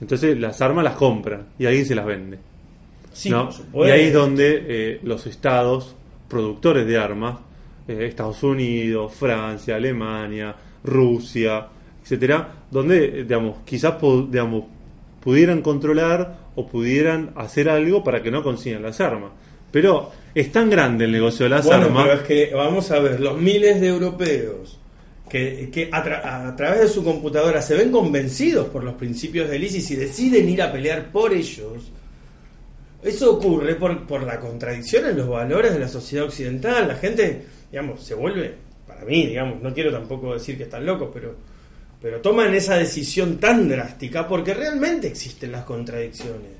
[0.00, 2.38] Entonces las armas las compran y alguien se las vende.
[3.12, 3.30] Sí.
[3.30, 5.94] Y ahí es donde eh, los estados
[6.28, 7.38] productores de armas,
[7.86, 11.66] eh, Estados Unidos, Francia, Alemania, Rusia,
[12.02, 13.94] etcétera, donde digamos quizás
[14.28, 14.64] digamos
[15.22, 19.30] pudieran controlar o pudieran hacer algo para que no consigan las armas.
[19.70, 22.02] Pero es tan grande el negocio de las Bueno, armas.
[22.04, 24.80] pero es que vamos a ver, los miles de europeos
[25.72, 29.64] que, a, tra- a través de su computadora se ven convencidos por los principios del
[29.64, 31.90] ISIS y deciden ir a pelear por ellos,
[33.02, 36.86] Eso ocurre por, por la contradicción en los valores de la sociedad occidental.
[36.86, 38.54] La gente, digamos, se vuelve,
[38.86, 41.34] para mí, digamos, no quiero tampoco decir que están locos, pero,
[42.00, 46.52] pero toman esa decisión tan drástica porque realmente existen las contradicciones.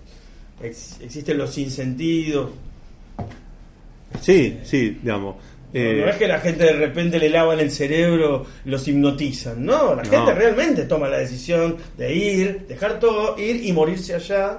[0.62, 2.50] Ex- existen los sinsentidos.
[4.20, 5.36] Sí, sí, digamos.
[5.74, 9.64] Eh, no es que la gente de repente le lavan el cerebro, los hipnotizan.
[9.64, 10.10] No, la No.
[10.10, 14.58] gente realmente toma la decisión de ir, dejar todo, ir y morirse allá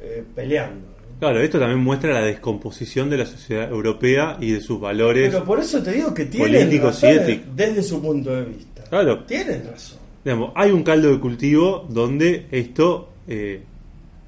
[0.00, 0.88] eh, peleando.
[1.18, 5.30] Claro, esto también muestra la descomposición de la sociedad europea y de sus valores.
[5.30, 7.10] Pero por eso te digo que tienen razón
[7.54, 8.82] desde su punto de vista.
[8.88, 9.24] Claro.
[9.24, 9.98] Tienen razón.
[10.24, 13.60] Digamos, hay un caldo de cultivo donde esto, eh,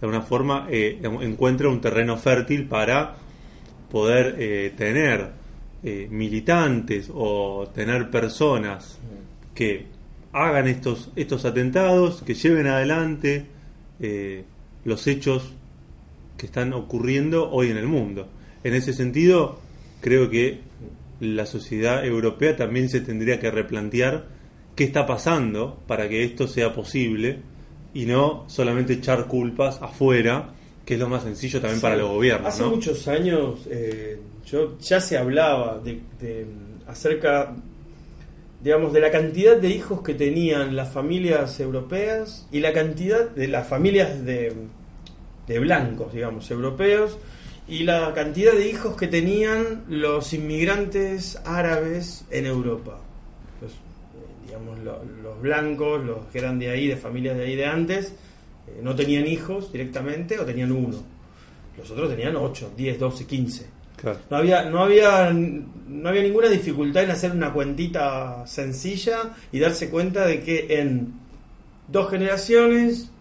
[0.00, 3.16] de alguna forma, eh, encuentra un terreno fértil para
[3.90, 5.30] poder eh, tener
[5.82, 8.98] eh, militantes o tener personas
[9.54, 9.86] que
[10.32, 13.46] hagan estos, estos atentados, que lleven adelante
[14.00, 14.44] eh,
[14.84, 15.52] los hechos
[16.36, 18.28] que están ocurriendo hoy en el mundo.
[18.64, 19.58] En ese sentido,
[20.00, 20.60] creo que
[21.20, 24.26] la sociedad europea también se tendría que replantear
[24.74, 27.38] qué está pasando para que esto sea posible
[27.94, 32.48] y no solamente echar culpas afuera, que es lo más sencillo también para los gobiernos.
[32.48, 32.70] Hace ¿no?
[32.70, 36.00] muchos años eh, yo ya se hablaba de,
[36.86, 37.54] acerca,
[38.62, 43.48] digamos, de la cantidad de hijos que tenían las familias europeas y la cantidad de
[43.48, 44.52] las familias de,
[45.46, 47.18] de blancos, digamos, europeos
[47.68, 52.98] y la cantidad de hijos que tenían los inmigrantes árabes en Europa.
[53.62, 57.66] Eh, digamos, lo- los blancos, los que eran de ahí, de familias de ahí de
[57.66, 58.14] antes,
[58.66, 61.02] eh, no tenían hijos directamente o tenían uno.
[61.78, 63.66] Los otros tenían 8, 10, 12, 15.
[64.02, 64.18] Claro.
[64.28, 69.90] No había, no había, no había ninguna dificultad en hacer una cuentita sencilla y darse
[69.90, 71.14] cuenta de que en
[71.86, 73.12] dos generaciones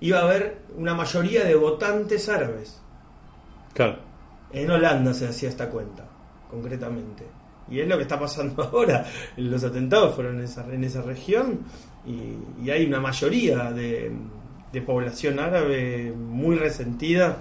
[0.00, 2.78] iba a haber una mayoría de votantes árabes.
[3.72, 3.96] Claro.
[4.52, 6.04] En Holanda se hacía esta cuenta,
[6.50, 7.24] concretamente.
[7.70, 9.06] Y es lo que está pasando ahora.
[9.38, 11.60] Los atentados fueron en esa, en esa región
[12.06, 14.12] y, y hay una mayoría de,
[14.70, 17.38] de población árabe muy resentida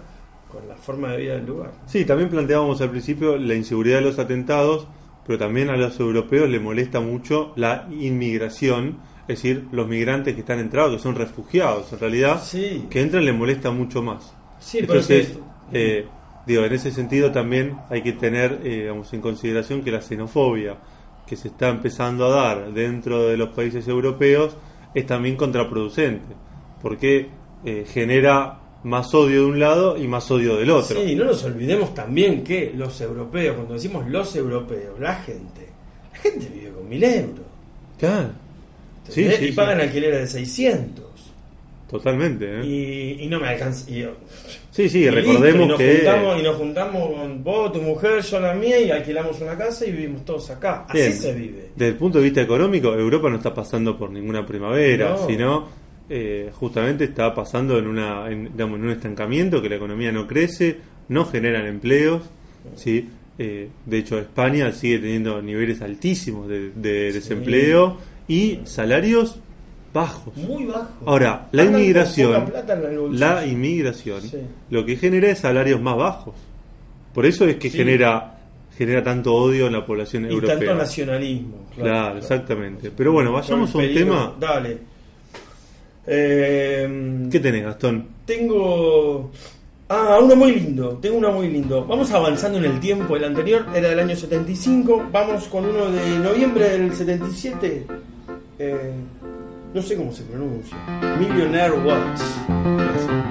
[0.56, 1.72] con la forma de vida del lugar.
[1.86, 4.88] Sí, también planteábamos al principio la inseguridad de los atentados,
[5.28, 10.42] pero también a los europeos les molesta mucho la inmigración, es decir, los migrantes que
[10.42, 12.86] están entrados, que son refugiados, en realidad, Sí.
[12.90, 14.34] que entran les molesta mucho más.
[14.60, 15.38] Sí, Entonces, es
[15.74, 16.06] eh,
[16.46, 20.78] digo, en ese sentido también hay que tener eh, digamos, en consideración que la xenofobia
[21.28, 24.56] que se está empezando a dar dentro de los países europeos
[24.94, 26.36] es también contraproducente,
[26.82, 27.30] porque
[27.66, 31.04] eh, genera más odio de un lado y más odio del otro.
[31.04, 35.68] Sí, no nos olvidemos también que los europeos, cuando decimos los europeos, la gente,
[36.14, 37.46] la gente vive con mil euros.
[37.98, 38.30] Claro.
[39.10, 39.52] Sí, sí, y sí.
[39.54, 41.04] pagan alquileres de 600.
[41.90, 42.60] Totalmente.
[42.60, 42.66] ¿eh?
[42.66, 43.90] Y, y no me alcanza.
[43.90, 44.08] Y,
[44.70, 45.96] sí, sí, y recordemos y nos que...
[45.98, 49.86] Juntamos, y nos juntamos con vos, tu mujer, yo la mía, y alquilamos una casa
[49.86, 50.86] y vivimos todos acá.
[50.88, 51.14] Así Bien.
[51.14, 51.70] se vive.
[51.76, 55.28] Desde el punto de vista económico, Europa no está pasando por ninguna primavera, No.
[55.28, 60.12] sino eh, justamente está pasando en, una, en, digamos, en un estancamiento, que la economía
[60.12, 60.78] no crece,
[61.10, 62.24] no generan empleos.
[62.76, 63.10] ¿sí?
[63.38, 69.40] Eh, de hecho, España sigue teniendo niveles altísimos de, de desempleo y salarios
[69.94, 70.36] bajos.
[70.38, 70.90] Muy bajo.
[71.06, 72.52] Ahora, la Andan inmigración,
[73.12, 74.38] la inmigración, Sí.
[74.70, 76.36] lo que genera es salarios más bajos.
[77.14, 77.78] Por eso es que Sí.
[77.78, 78.32] genera
[78.78, 80.58] genera tanto odio en la población y europea.
[80.58, 81.66] tanto nacionalismo.
[81.78, 82.92] Claro, exactamente.
[82.92, 84.06] Pero bueno, vayamos a un peligro.
[84.06, 84.34] tema.
[84.38, 84.78] Dale.
[86.08, 88.08] Eh, ¿Qué tenés, Gastón?
[88.26, 89.32] Tengo.
[89.90, 90.98] Ah, uno muy lindo.
[91.02, 91.86] Tengo uno muy lindo.
[91.86, 93.16] Vamos avanzando en el tiempo.
[93.16, 95.10] El anterior era del año 75.
[95.12, 97.86] Vamos con uno de noviembre del 77.
[98.58, 98.92] Eh,
[99.74, 100.78] no sé cómo se pronuncia.
[101.20, 103.25] Millionaire Watts.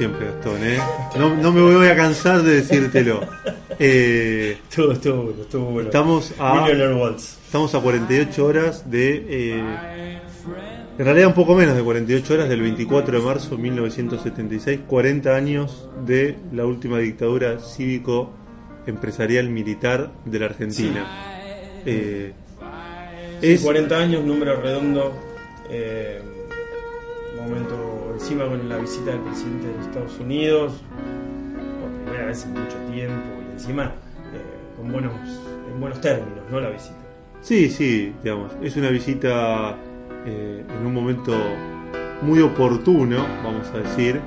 [0.00, 0.64] Siempre, Gastón.
[0.64, 0.78] ¿eh?
[1.18, 3.20] No, no me voy a cansar de decírtelo.
[3.82, 5.88] Eh, Estuvo, estuvo bueno, estuvo bueno.
[5.88, 6.68] estamos a
[7.46, 10.20] estamos a 48 horas de eh,
[10.98, 15.34] en realidad un poco menos de 48 horas del 24 de marzo de 1976, 40
[15.34, 18.34] años de la última dictadura cívico
[18.86, 21.06] empresarial militar de la Argentina.
[21.86, 22.34] Eh,
[23.40, 25.14] es 40 años, número redondo.
[25.70, 26.20] eh,
[27.34, 27.89] momento
[28.20, 30.72] encima con la visita del presidente de los Estados Unidos.
[31.80, 33.28] Por primera vez en mucho tiempo.
[33.48, 35.14] Y encima eh, con buenos,
[35.72, 36.60] en buenos términos, ¿no?
[36.60, 36.96] La visita.
[37.40, 39.74] Sí, sí, digamos, es una visita
[40.26, 41.34] eh, en un momento
[42.20, 44.20] muy oportuno, vamos a decir,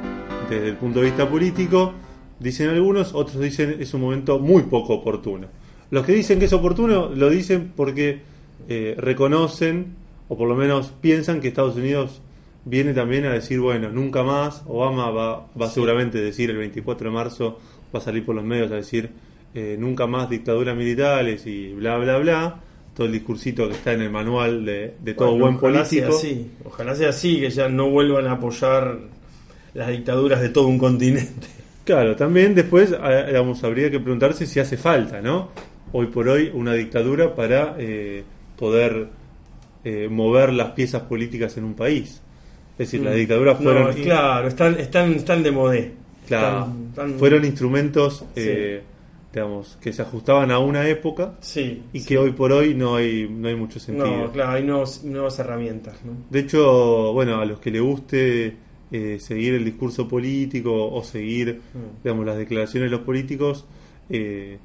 [0.49, 1.93] desde el punto de vista político.
[2.39, 5.47] Dicen algunos, otros dicen es un momento muy poco oportuno.
[5.91, 8.21] Los que dicen que es oportuno lo dicen porque
[8.67, 9.95] eh, reconocen,
[10.27, 12.22] o por lo menos piensan que Estados Unidos
[12.65, 17.09] viene también a decir, bueno, nunca más, Obama va, va seguramente a decir el 24
[17.09, 17.59] de marzo,
[17.93, 19.09] va a salir por los medios a decir,
[19.53, 22.59] eh, nunca más dictaduras militares y bla, bla, bla
[22.93, 26.11] todo el discursito que está en el manual de, de todo Bueno, buen ojalá político.
[26.11, 28.99] Sea así, ojalá sea así, que ya no vuelvan a apoyar
[29.73, 31.47] las dictaduras de todo un continente.
[31.83, 35.49] Claro, también después digamos, habría que preguntarse si hace falta, ¿no?
[35.91, 38.23] Hoy por hoy una dictadura para eh,
[38.57, 39.09] poder
[39.83, 42.21] eh, mover las piezas políticas en un país.
[42.73, 43.97] Es decir, las dictaduras fueron, Mm.
[43.97, 45.91] No, claro, están, están, están de modé.
[46.27, 48.81] claro, Están- están- fueron instrumentos eh,
[49.33, 51.81] digamos, que se ajustaban a una época Sí.
[51.91, 52.05] y sí.
[52.07, 54.05] que hoy por hoy no hay, no hay mucho sentido.
[54.25, 56.11] No, claro, hay nuevos- nuevas herramientas, ¿no?
[56.29, 58.57] De hecho, bueno, a los que le guste
[58.91, 62.03] eh, seguir el discurso político o seguir, Mm.
[62.03, 63.65] digamos, las declaraciones de los políticos,
[64.09, 64.59] eh,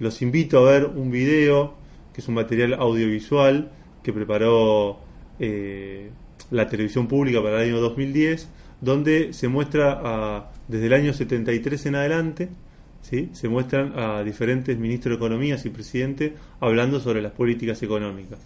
[0.00, 1.74] los invito a ver un video
[2.12, 3.70] que es un material audiovisual
[4.02, 4.98] que preparó
[5.38, 6.10] eh,
[6.52, 8.48] la televisión pública para el año 2010,
[8.80, 12.48] donde se muestra a- desde el año 73 en adelante,
[13.02, 13.28] ¿sí?
[13.32, 18.38] se muestran a diferentes ministros de Economía y presidente hablando sobre las políticas económicas.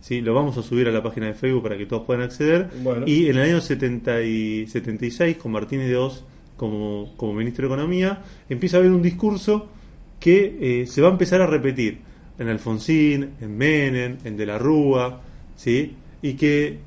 [0.00, 0.20] ¿sí?
[0.20, 2.68] Lo vamos a subir a la página de Facebook para que todos puedan acceder.
[2.82, 3.06] Bueno.
[3.06, 6.24] Y en el año 70 y 76, con Martínez de Oz
[6.56, 9.68] como, como ministro de Economía, empieza a haber un discurso
[10.20, 11.98] que eh, se va a empezar a repetir
[12.38, 15.20] en Alfonsín, en Menem, en De la Rúa,
[15.56, 15.94] ¿sí?
[16.22, 16.78] y que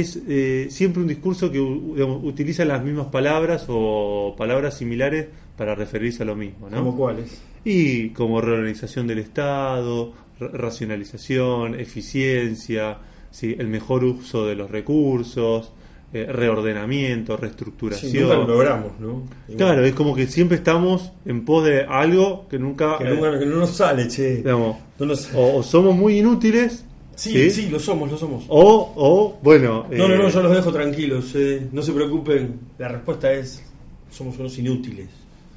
[0.00, 5.26] es eh, siempre un discurso que digamos, utiliza las mismas palabras o palabras similares
[5.56, 6.68] para referirse a lo mismo.
[6.68, 6.78] ¿no?
[6.78, 7.40] ¿Como cuáles?
[7.64, 12.98] Y como reorganización del Estado, ra- racionalización, eficiencia,
[13.30, 13.54] ¿sí?
[13.58, 15.72] el mejor uso de los recursos,
[16.12, 18.22] eh, reordenamiento, Sí, reestructuración.
[18.22, 19.22] nunca lo logramos, ¿no?
[19.56, 22.98] Claro, es como que siempre estamos en pos de algo que nunca...
[22.98, 24.36] Que, eh, nunca- que no nos sale, che.
[24.36, 26.84] digamos, No nos- o, o somos muy inútiles,
[27.16, 28.44] Sí, sí, lo somos, lo somos.
[28.48, 29.86] o, o, bueno...
[29.90, 31.68] No, no, eh, no, yo los dejo tranquilos, eh.
[31.72, 32.58] no se preocupen.
[32.78, 33.62] La respuesta es,
[34.10, 35.08] somos unos inútiles.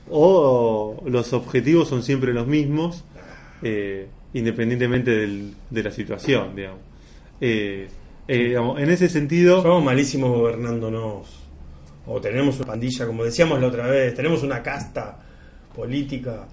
[0.09, 3.03] o los objetivos son siempre los mismos,
[3.61, 6.79] eh, independientemente del- de la situación, digamos.
[7.41, 7.87] Eh,
[8.27, 11.27] eh, digamos, En ese sentido, Somos malísimos gobernándonos.
[12.05, 15.19] O tenemos una pandilla, como decíamos la otra vez, tenemos una casta
[15.75, 16.47] política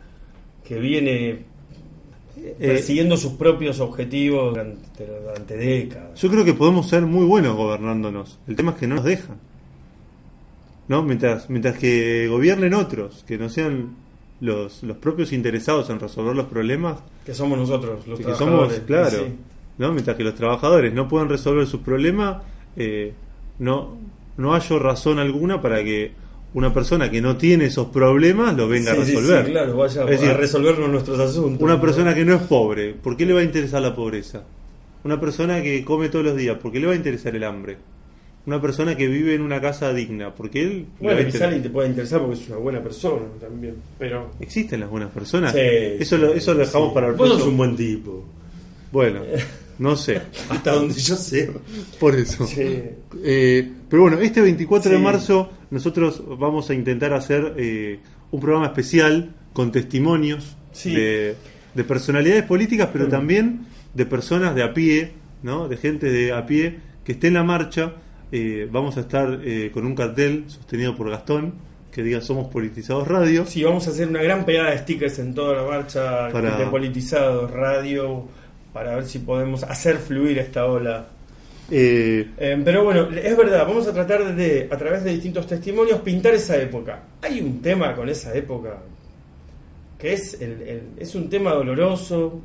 [0.65, 1.45] que viene
[2.37, 6.21] eh, persiguiendo sus propios objetivos durante, durante décadas.
[6.21, 8.39] yo creo que podemos ser muy buenos gobernándonos.
[8.47, 9.37] El tema es que no nos dejan.
[10.89, 11.03] ¿No?
[11.03, 13.97] Mientras, mientras que gobiernen otros, que no sean
[14.41, 18.73] los, los propios interesados en resolver los problemas, Que somos nosotros, los que trabajadores.
[18.75, 19.33] somos, claro, Sí.
[19.79, 19.93] ¿no?
[19.93, 22.43] Mientras que los trabajadores no puedan resolver sus problemas,
[22.77, 23.15] eh,
[23.59, 23.97] no,
[24.37, 26.13] no hallo razón alguna para que
[26.55, 29.45] una persona que no tiene esos problemas lo venga Sí, a resolver.
[29.47, 31.61] sí, claro, vaya Es decir, a resolvernos nuestros asuntos.
[31.63, 34.43] una persona que no es pobre, ¿por qué le va a interesar la pobreza?
[35.05, 37.77] Una persona que come todos los días, ¿por qué le va a interesar el hambre?
[38.47, 41.45] Una persona que vive en una casa digna, ¿por qué él le Bueno, a quizá
[41.45, 43.75] alguien te puede interesar porque es una buena persona también.
[43.99, 44.31] Pero.
[44.39, 45.55] ¿Existen las buenas personas?
[45.57, 48.23] Eso, lo, eso lo dejamos para el Vos sos un buen tipo.
[48.93, 49.21] Bueno,
[49.79, 50.21] no sé.
[50.49, 51.51] Hasta donde yo sé.
[52.01, 52.47] Por eso.
[52.47, 52.63] Sí.
[53.23, 58.01] Eh, pero bueno, este 24 de marzo nosotros vamos a intentar hacer eh,
[58.31, 60.93] un programa especial con testimonios Sí.
[60.95, 61.37] de,
[61.75, 63.11] de personalidades políticas, pero Mm.
[63.11, 63.61] también
[63.95, 65.13] de personas de a pie,
[65.43, 65.69] ¿no?
[65.69, 67.93] de gente de a pie que esté en la marcha.
[68.33, 71.55] Eh, vamos a estar eh, con un cartel sostenido por Gastón
[71.93, 73.47] que diga Somos Politizados Radio.
[73.47, 76.67] Sí, vamos a hacer una gran pegada de stickers en toda la marcha Para- de
[76.67, 78.27] politizados, radio,
[78.75, 81.07] para ver si podemos hacer fluir esta ola.
[81.71, 86.01] Eh, Eh, pero bueno, es verdad, vamos a tratar de, a través de distintos testimonios,
[86.03, 87.03] pintar esa época.
[87.23, 88.83] Hay un tema con esa época
[89.99, 92.41] que es, el, el- es un tema doloroso.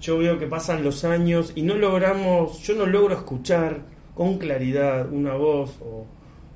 [0.00, 3.78] Yo veo que pasan los años y no logramos, yo no logro escuchar
[4.14, 6.04] con claridad una voz o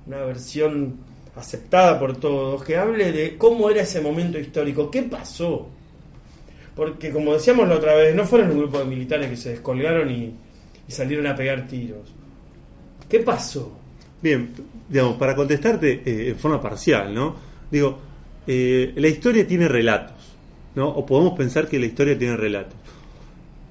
[0.07, 0.97] una versión
[1.37, 5.69] aceptada por todos, que hable de cómo era ese momento histórico, qué pasó.
[6.77, 10.11] Porque como decíamos la otra vez, no fueron un grupo de militares que se descolgaron
[10.11, 10.35] y,
[10.89, 12.15] salieron a pegar tiros.
[13.09, 13.77] ¿Qué pasó?
[14.23, 14.51] Bien,
[14.89, 17.35] digamos, para contestarte eh, en forma parcial, ¿no?
[17.71, 17.99] Digo,
[18.47, 20.37] eh, la historia tiene relatos,
[20.75, 20.89] ¿no?
[20.89, 22.75] O podemos pensar que la historia tiene relatos.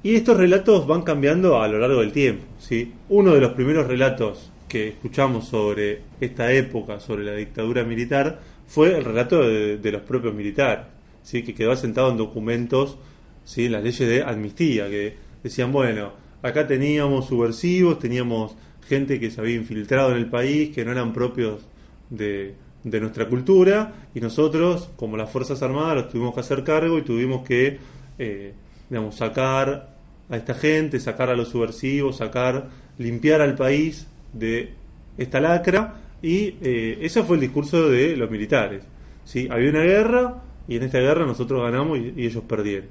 [0.01, 2.91] Y estos relatos van cambiando a lo largo del tiempo, ¿sí?
[3.09, 8.97] Uno de los primeros relatos que escuchamos sobre esta época, sobre la dictadura militar, fue
[8.97, 10.85] el relato de los propios militares,
[11.25, 11.43] ¿sí?
[11.43, 12.97] Que quedó asentado en documentos,
[13.43, 13.67] ¿sí?
[13.67, 18.55] Las leyes de amnistía, que decían, bueno, acá teníamos subversivos, teníamos
[18.87, 21.61] gente que se había infiltrado en el país, que no eran propios
[22.09, 22.53] de,
[22.83, 27.01] de nuestra cultura, y nosotros, como las Fuerzas Armadas, los tuvimos que hacer cargo y
[27.01, 27.79] tuvimos que,
[28.19, 28.53] eh,
[28.89, 29.95] digamos, sacar
[30.29, 32.69] a esta gente, sacar a los subversivos, sacar,
[32.99, 34.73] limpiar al país de
[35.17, 38.83] esta lacra, y eh, ese fue el discurso de los militares.
[39.23, 39.47] ¿sí?
[39.49, 42.87] Había una guerra, y en esta guerra nosotros ganamos y, y ellos perdieron.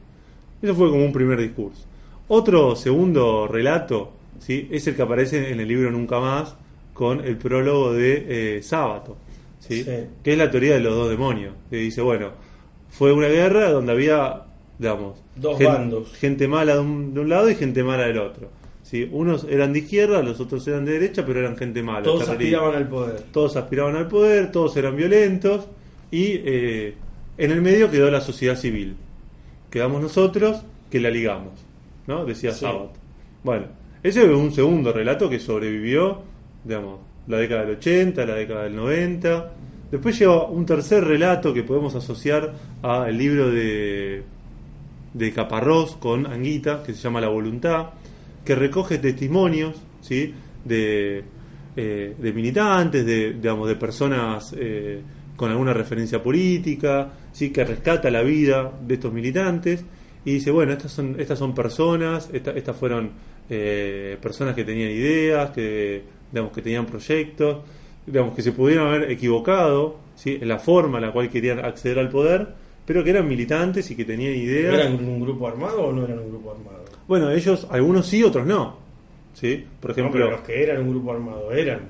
[0.62, 1.84] Eso fue como un primer discurso.
[2.28, 4.68] Otro segundo relato ¿sí?
[4.70, 6.56] es el que aparece en el libro Nunca Más
[6.94, 9.16] con el prólogo de eh, Sábato,
[9.58, 9.82] ¿sí?
[9.84, 9.90] Sí.
[10.22, 11.52] que es la teoría de los dos demonios.
[11.68, 12.30] Que dice, bueno,
[12.88, 14.42] fue una guerra donde había,
[14.78, 16.12] digamos, Dos gen- bandos.
[16.14, 18.48] gente mala de un, de un lado y gente mala del otro.
[18.82, 19.08] ¿sí?
[19.12, 22.04] Unos eran de izquierda, los otros eran de derecha, pero eran gente mala.
[22.04, 23.20] Todos aspiraban al poder.
[23.32, 25.66] Todos aspiraban al poder, todos eran violentos
[26.10, 26.94] y eh,
[27.38, 28.96] en el medio quedó la sociedad civil.
[29.70, 31.52] Quedamos nosotros que la ligamos,
[32.06, 32.24] ¿no?
[32.24, 32.60] Decía Sí.
[32.60, 32.90] Sabat.
[33.42, 33.66] Bueno,
[34.02, 36.22] ese es un segundo relato que sobrevivió,
[36.64, 39.52] digamos, la década del 80, la década del 90.
[39.90, 44.22] Después lleva un tercer relato que podemos asociar al libro de,
[45.12, 47.90] de Caparrós con Anguita, que se llama La Voluntad,
[48.44, 50.34] que recoge testimonios ¿sí?
[50.64, 51.24] de,
[51.76, 55.00] eh, de militantes, de, digamos, de personas eh,
[55.36, 57.50] con alguna referencia política, ¿sí?
[57.50, 59.84] que rescata la vida de estos militantes
[60.24, 63.10] y dice, bueno, estas son, estas son personas, esta- estas fueron
[63.50, 67.58] eh, personas que tenían ideas, que, digamos, que tenían proyectos,
[68.06, 70.38] digamos, que se pudieron haber equivocado ¿sí?
[70.40, 72.48] en la forma en la cual querían acceder al poder,
[72.86, 74.74] pero que eran militantes y que tenían ideas.
[74.74, 76.84] ¿Eran un grupo armado o no eran un grupo armado?
[77.08, 78.76] Bueno, ellos, algunos sí, otros no.
[79.34, 79.64] ¿Sí?
[79.80, 81.80] Por No, ejemplo, pero los que eran un grupo armado eran.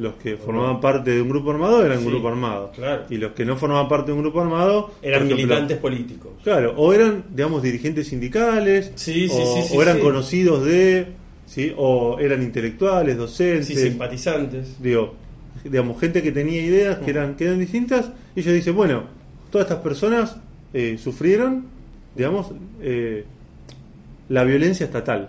[0.00, 2.72] Los que formaban parte de un grupo armado eran un Sí, grupo armado.
[2.74, 3.02] claro.
[3.10, 6.32] Y los que no formaban parte de un grupo armado Eran ejemplo, militantes políticos.
[6.42, 11.06] Claro, o eran, digamos, dirigentes sindicales, Sí, sí, o, sí, sí, o eran conocidos de,
[11.46, 11.72] ¿sí?
[11.76, 14.82] o eran intelectuales, docentes, Sí, simpatizantes.
[14.82, 15.14] digo,
[15.64, 19.02] digamos, gente que tenía ideas que eran, que eran distintas, y ellos dicen, bueno,
[19.50, 20.36] todas estas personas
[20.72, 21.66] eh, sufrieron,
[22.16, 23.24] digamos, eh,
[24.30, 25.28] la violencia estatal,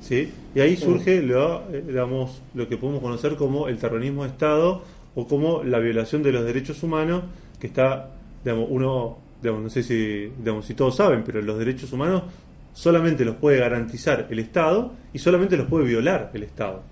[0.00, 0.30] ¿sí?
[0.58, 4.82] Y ahí surge lo, eh, digamos, lo que podemos conocer como el terrorismo de Estado
[5.14, 7.22] o como la violación de los derechos humanos,
[7.60, 8.10] que está,
[8.42, 12.24] digamos, uno, digamos, no sé si, digamos, si todos saben, pero los derechos humanos
[12.72, 16.82] solamente los puede garantizar el Estado y solamente los puede violar el Estado.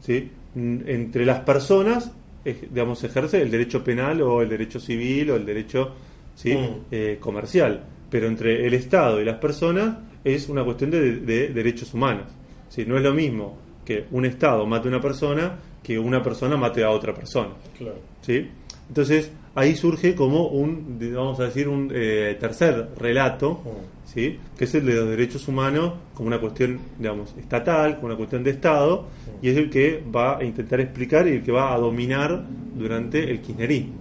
[0.00, 0.30] ¿sí?
[0.54, 2.12] Entre las personas,
[2.44, 5.94] eh, digamos, ejerce el derecho penal o el derecho civil o el derecho
[6.34, 6.52] ¿sí?
[6.52, 6.84] Mm.
[6.90, 7.82] eh, comercial.
[8.10, 12.26] Pero entre el Estado y las personas es una cuestión de, de derechos humanos.
[12.70, 12.86] ¿Sí?
[12.86, 16.84] No es lo mismo que un Estado mate a una persona que una persona mate
[16.84, 17.50] a otra persona.
[17.76, 17.98] Claro.
[18.22, 18.48] ¿sí?
[18.88, 23.60] Entonces ahí surge como un, vamos a decir, un eh, tercer relato,
[24.04, 24.38] ¿sí?
[24.56, 28.44] que es el de los derechos humanos como una cuestión, digamos, estatal, como una cuestión
[28.44, 29.06] de Estado,
[29.42, 32.44] y es el que va a intentar explicar y el que va a dominar
[32.74, 33.94] durante el kirchnerismo.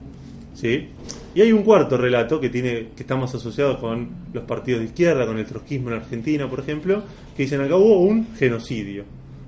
[0.53, 0.89] ¿sí?
[1.36, 4.88] Y hay un cuarto relato que tiene que está más asociado con los partidos de
[4.88, 7.03] izquierda, con el trotskismo en Argentina, por ejemplo,
[7.36, 9.03] que dicen acá hubo un genocidio.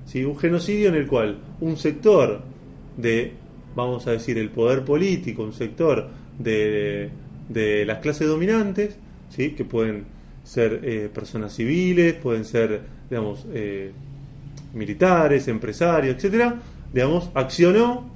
[0.06, 0.24] ¿sí?
[0.24, 2.40] Un genocidio en el cual un sector
[2.96, 3.32] de,
[3.74, 6.08] vamos a decir, el poder político, un sector
[6.38, 7.10] de,
[7.48, 8.96] de las clases dominantes,
[9.30, 9.50] ¿sí?
[9.50, 10.04] que pueden
[10.44, 12.80] ser eh, personas civiles, pueden ser,
[13.10, 13.92] digamos, eh,
[14.74, 16.60] militares, empresarios, etcétera,
[16.92, 18.08] digamos, accionó,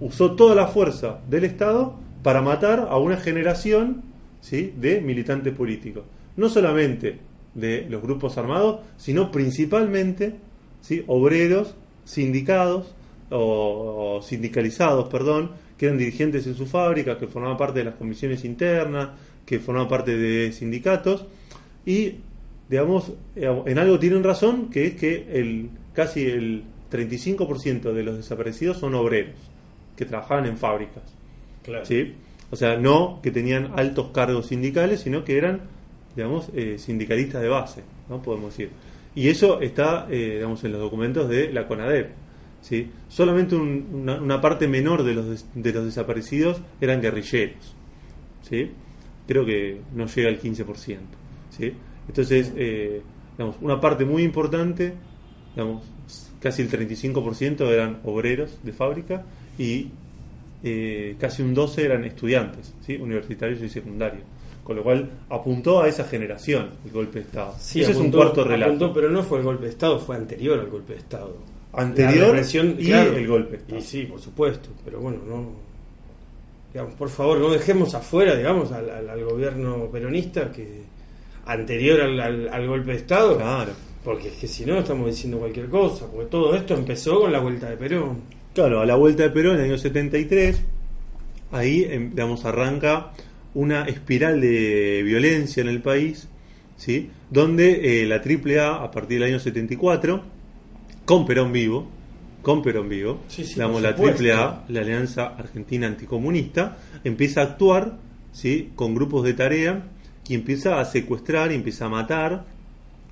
[0.00, 4.02] usó toda la fuerza del Estado para matar a una generación
[4.40, 4.72] ¿sí?
[4.76, 6.04] de militantes políticos.
[6.36, 7.18] No solamente
[7.54, 10.34] de los grupos armados, sino principalmente
[11.06, 12.94] obreros, sindicados
[13.30, 17.94] o, o sindicalizados, perdón, que eran dirigentes en su fábrica, que formaban parte de las
[17.94, 19.10] comisiones internas,
[19.46, 21.26] que formaban parte de sindicatos
[21.84, 22.16] y
[22.70, 28.16] digamos, eh, en algo tienen razón, que es que el casi el 35% de los
[28.16, 29.34] desaparecidos son obreros
[29.96, 31.02] que trabajaban en fábricas.
[31.86, 32.14] ¿Sí?
[32.50, 35.60] O sea, no que tenían altos cargos sindicales, sino que eran,
[36.16, 38.20] digamos, eh, sindicalistas de base, ¿no?
[38.22, 38.70] Podemos decir.
[39.14, 42.10] Y eso está, eh, digamos, en los documentos de la CONADEP.
[42.62, 42.90] ¿sí?
[43.08, 47.74] solamente un- una, parte menor de los, de los desaparecidos eran guerrilleros.
[48.42, 48.70] ¿sí?
[49.26, 50.98] Creo que no llega al 15%.
[51.56, 51.72] ¿sí?
[52.06, 53.00] Entonces, eh,
[53.38, 54.92] digamos, una parte muy importante,
[55.54, 55.84] digamos,
[56.40, 59.24] casi el 35% eran obreros de fábrica
[59.58, 59.88] y
[60.62, 62.96] eh, casi un 12 eran estudiantes, ¿sí?
[62.96, 64.22] universitarios y secundarios.
[64.64, 67.54] Con lo cual apuntó a esa generación el golpe de Estado.
[67.58, 68.72] Sí, Ese es un cuarto relato.
[68.72, 71.36] apuntó, pero no fue el golpe de Estado, fue anterior al golpe de Estado.
[71.72, 72.36] Anterior
[72.78, 73.16] y claro.
[73.16, 73.78] el golpe de Estado.
[73.78, 75.70] Y sí, por supuesto, pero bueno, no.
[76.72, 80.82] Digamos, por favor, no dejemos afuera, digamos, al, al- al gobierno peronista que
[81.46, 83.72] anterior al, al- al golpe de Estado, Claro.
[84.04, 87.40] porque es que si no estamos diciendo cualquier cosa, porque todo esto empezó con la
[87.40, 88.18] vuelta de Perón.
[88.54, 90.60] Claro, a la vuelta de Perón en el año 73,
[91.52, 93.12] ahí em, digamos, arranca
[93.54, 96.28] una espiral de violencia en el país,
[96.76, 97.10] ¿sí?
[97.30, 100.22] donde eh, la AAA, a partir del año 74,
[101.04, 101.88] con Perón vivo,
[102.42, 103.90] con Perón vivo, Sí, sí, digamos, la.
[103.90, 107.98] AAA, la Alianza Argentina Anticomunista, empieza a actuar
[108.32, 108.70] ¿sí?
[108.74, 109.84] con grupos de tarea
[110.28, 112.46] y empieza a secuestrar, y empieza a matar,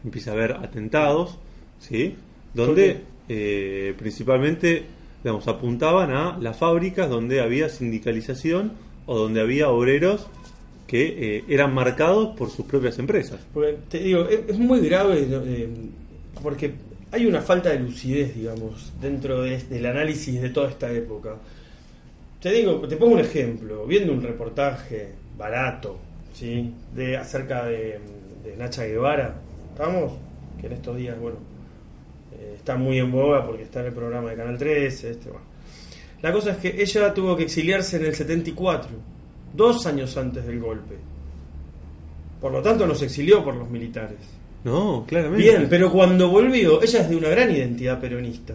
[0.05, 1.39] empieza a haber atentados,
[1.79, 2.17] ¿sí?
[2.55, 4.98] donde eh, principalmente
[5.47, 8.73] apuntaban a las fábricas donde había sindicalización
[9.07, 10.27] o donde había obreros
[10.87, 13.41] que eh, eran marcados por sus propias empresas.
[13.53, 15.27] Porque te digo, es, muy grave.
[15.29, 15.69] Eh,
[16.43, 16.73] porque
[17.11, 21.37] hay una falta de lucidez, digamos, dentro de- del análisis de toda esta época.
[22.41, 25.99] Te digo, te pongo un ejemplo, viendo un reportaje barato,
[26.33, 26.73] ¿sí?
[26.95, 27.99] De acerca de,
[28.45, 29.35] de Nacha Guevara,
[29.73, 30.13] ¿estamos?
[30.61, 31.37] Que en estos días, bueno,
[32.59, 35.45] está muy en boga porque está en el programa de Canal 13, este, bueno.
[36.23, 38.91] La cosa es que ella tuvo que exiliarse en el 74,
[39.55, 40.97] dos años antes del golpe.
[42.41, 44.19] Por lo tanto, no se exilió por los militares.
[44.65, 45.43] No, claramente.
[45.45, 48.55] Bien, pero cuando volvió, ella es de una gran identidad peronista.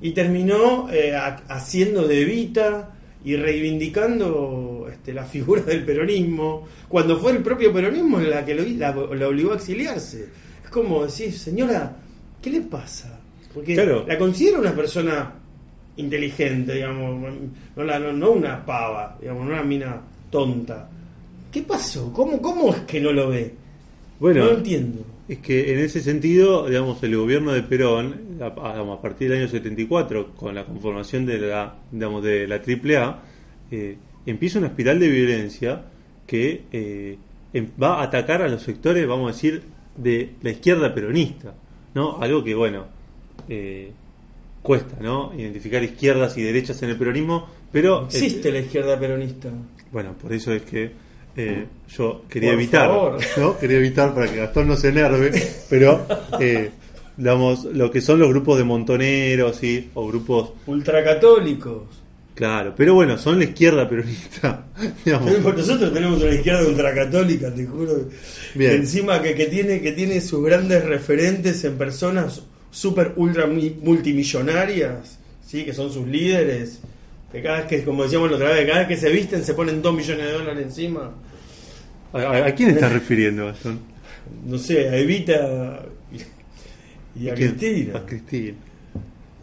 [0.00, 7.18] Y terminó eh, ha- haciendo de Evita y reivindicando este, la figura del peronismo, cuando
[7.18, 10.28] fue el propio peronismo la que lo, la, la obligó a exiliarse.
[10.64, 11.96] Es como decir, señora,
[12.40, 13.17] ¿qué le pasa?
[13.58, 14.04] Porque Claro.
[14.06, 15.32] la considero una persona
[15.96, 17.32] inteligente, digamos,
[17.76, 20.00] no, la- no- no una pava, digamos, no una mina
[20.30, 20.88] tonta.
[21.50, 22.12] ¿Qué pasó?
[22.12, 23.52] ¿Cómo, cómo es que no lo ve?
[24.20, 25.00] Bueno, no lo entiendo.
[25.28, 29.48] Es que en ese sentido, digamos, el gobierno de Perón, a, a partir del año
[29.48, 33.22] 74, con la conformación de la, digamos, de la AAA,
[33.70, 33.96] eh,
[34.26, 35.82] empieza una espiral de violencia
[36.26, 37.18] que eh,
[37.52, 39.62] em- va a atacar a los sectores, vamos a decir,
[39.96, 41.54] de la izquierda peronista,
[41.94, 42.18] ¿no?
[42.20, 42.86] Algo que, bueno,
[43.48, 43.90] eh,
[44.62, 45.32] cuesta, ¿no?
[45.36, 48.06] Identificar izquierdas y derechas en el peronismo, pero...
[48.06, 49.48] Existe la izquierda peronista.
[49.90, 50.90] Bueno, por eso es que
[51.36, 53.18] eh, yo quería Por evitar, favor.
[53.36, 53.58] ¿no?
[53.58, 55.30] Quería evitar para que Gastón no se enerve,
[55.70, 56.04] pero
[56.40, 56.70] eh,
[57.16, 59.90] digamos, lo que son los grupos de montoneros, ¿sí?
[59.94, 61.84] O grupos, Ultracatólicos.
[62.34, 64.66] claro, pero bueno, son la izquierda peronista,
[65.04, 65.38] digamos.
[65.56, 68.08] Nosotros tenemos una izquierda ultracatólica, te juro.
[68.54, 68.72] Bien.
[68.72, 75.18] Encima que, que tiene que tiene sus grandes referentes en personas super ultra mi- multimillonarias,
[75.44, 76.80] sí, que son sus líderes.
[77.32, 79.52] Que cada vez que, como decíamos la otra vez, cada vez que se visten se
[79.54, 81.12] ponen dos millones de dólares encima.
[82.12, 83.80] ¿A, a- a quién estás refiriendo, Gastón?
[84.46, 85.82] No sé, a Evita
[87.16, 87.54] y, y a ¿Quién?
[87.56, 87.98] Cristina.
[87.98, 88.54] A Cristina.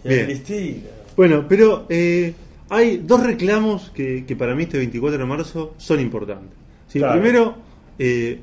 [0.03, 0.25] Y a.
[0.25, 0.81] Cristina.
[1.15, 2.33] Bueno, pero eh,
[2.69, 6.57] hay dos reclamos que, que para mí este 24 de marzo son importantes.
[6.87, 6.99] ¿sí?
[6.99, 7.13] Claro.
[7.21, 7.55] Primero,
[7.99, 8.39] eh,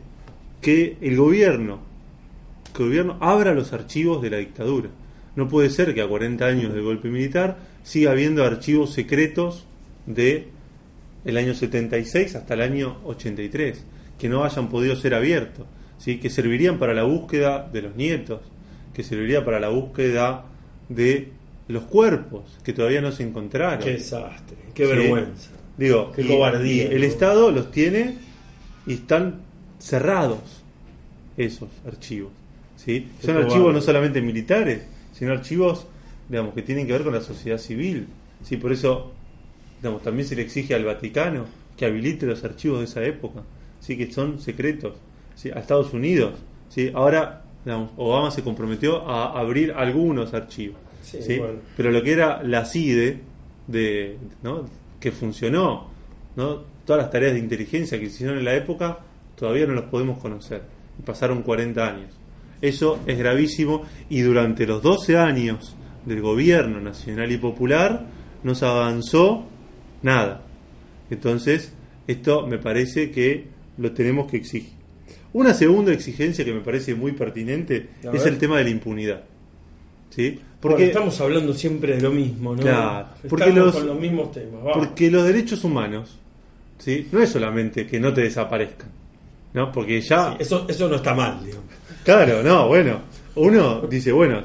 [0.61, 1.81] que el gobierno,
[2.75, 4.89] que el gobierno abra los archivos de la dictadura.
[5.37, 9.65] No puede ser que a 40 años del golpe militar siga habiendo archivos secretos
[10.07, 10.49] de
[11.25, 13.85] el año 76 hasta el año 83
[14.19, 15.67] que no hayan podido ser abiertos,
[15.99, 16.19] ¿sí?
[16.19, 18.41] que servirían para la búsqueda de los nietos,
[18.95, 20.45] que serviría para la búsqueda
[20.89, 21.29] de
[21.69, 23.79] los cuerpos que todavía no se encontraron.
[23.83, 24.91] Qué desastre, qué Sí.
[24.93, 25.51] vergüenza.
[25.79, 27.03] Digo, Qué cobardía, el.
[27.03, 28.17] Estado los tiene
[28.87, 29.41] y están
[29.79, 30.41] cerrados
[31.37, 32.31] esos archivos.
[32.85, 33.09] ¿Sí?
[33.25, 35.87] Son archivos no solamente militares, sino archivos
[36.29, 38.07] digamos, que tienen que ver con la sociedad civil.
[38.43, 38.57] ¿sí?
[38.57, 39.13] Por eso
[39.81, 43.43] digamos, también se le exige al Vaticano que habilite los archivos de esa época,
[43.81, 43.97] ¿sí?
[43.97, 44.95] que son secretos.
[45.35, 45.51] ¿sí?
[45.51, 46.35] A Estados Unidos.
[46.69, 46.91] ¿sí?
[46.95, 50.79] Ahora digamos, Obama se comprometió a abrir algunos archivos.
[51.03, 51.39] Sí, ¿sí?
[51.39, 51.61] bueno.
[51.77, 53.21] Pero lo que era la CIDE,
[53.67, 54.67] de, ¿no?
[54.99, 55.89] que funcionó,
[56.37, 56.63] ¿no?
[56.85, 58.99] todas las tareas de inteligencia que hicieron en la época,
[59.37, 60.63] todavía no los podemos conocer.
[60.99, 62.22] Y pasaron 40 años.
[62.63, 68.07] Eso es gravísimo y durante los 12 años del gobierno nacional y popular
[68.43, 69.45] no se avanzó
[70.03, 70.43] nada.
[71.11, 71.73] Entonces,
[72.07, 73.49] esto me parece que
[73.79, 74.73] lo tenemos que exigir.
[75.35, 78.33] Una segunda exigencia que me parece muy pertinente A es ver.
[78.35, 79.23] el tema de la impunidad.
[80.11, 80.39] ¿sí?
[80.61, 82.63] Porque estamos hablando siempre de lo mismo, ¿no?
[82.63, 84.63] Claro, porque Estamos los- con los mismos temas.
[84.63, 84.73] vamos.
[84.87, 86.19] porque los derechos humanos,
[86.79, 87.09] ¿sí?
[87.11, 88.91] No es solamente que no te desaparezcan,
[89.55, 89.73] ¿no?
[89.73, 90.33] Porque ya...
[90.33, 91.72] Sí, eso, eso no está mal, digamos.
[92.05, 93.01] Claro, no, bueno,
[93.37, 94.43] uno dice, bueno,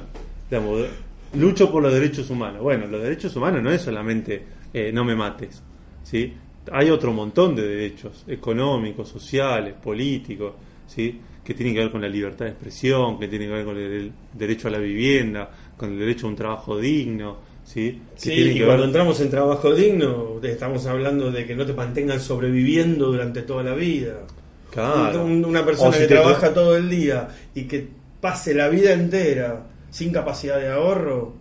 [0.50, 0.86] digamos,
[1.34, 2.62] lucho por los derechos humanos.
[2.62, 4.44] Bueno, los derechos humanos no es solamente
[4.74, 5.62] eh, no me mates,
[6.04, 6.34] ¿sí?
[6.72, 10.54] Hay otro montón de derechos económicos, sociales, políticos,
[10.86, 11.20] ¿sí?
[11.44, 14.12] Que tienen que ver con la libertad de expresión, que tienen que ver con el,
[14.34, 18.00] derecho a la vivienda, con el derecho a un trabajo digno, ¿sí?
[18.16, 21.74] Sí, y que cuando ver- entramos en trabajo digno, estamos hablando de que no te
[21.74, 24.28] mantengan sobreviviendo durante toda la vida.
[24.72, 25.24] Claro.
[25.26, 27.88] Un- Una persona si que trabaja todo el día y que
[28.22, 31.34] pase la vida entera sin capacidad de ahorro,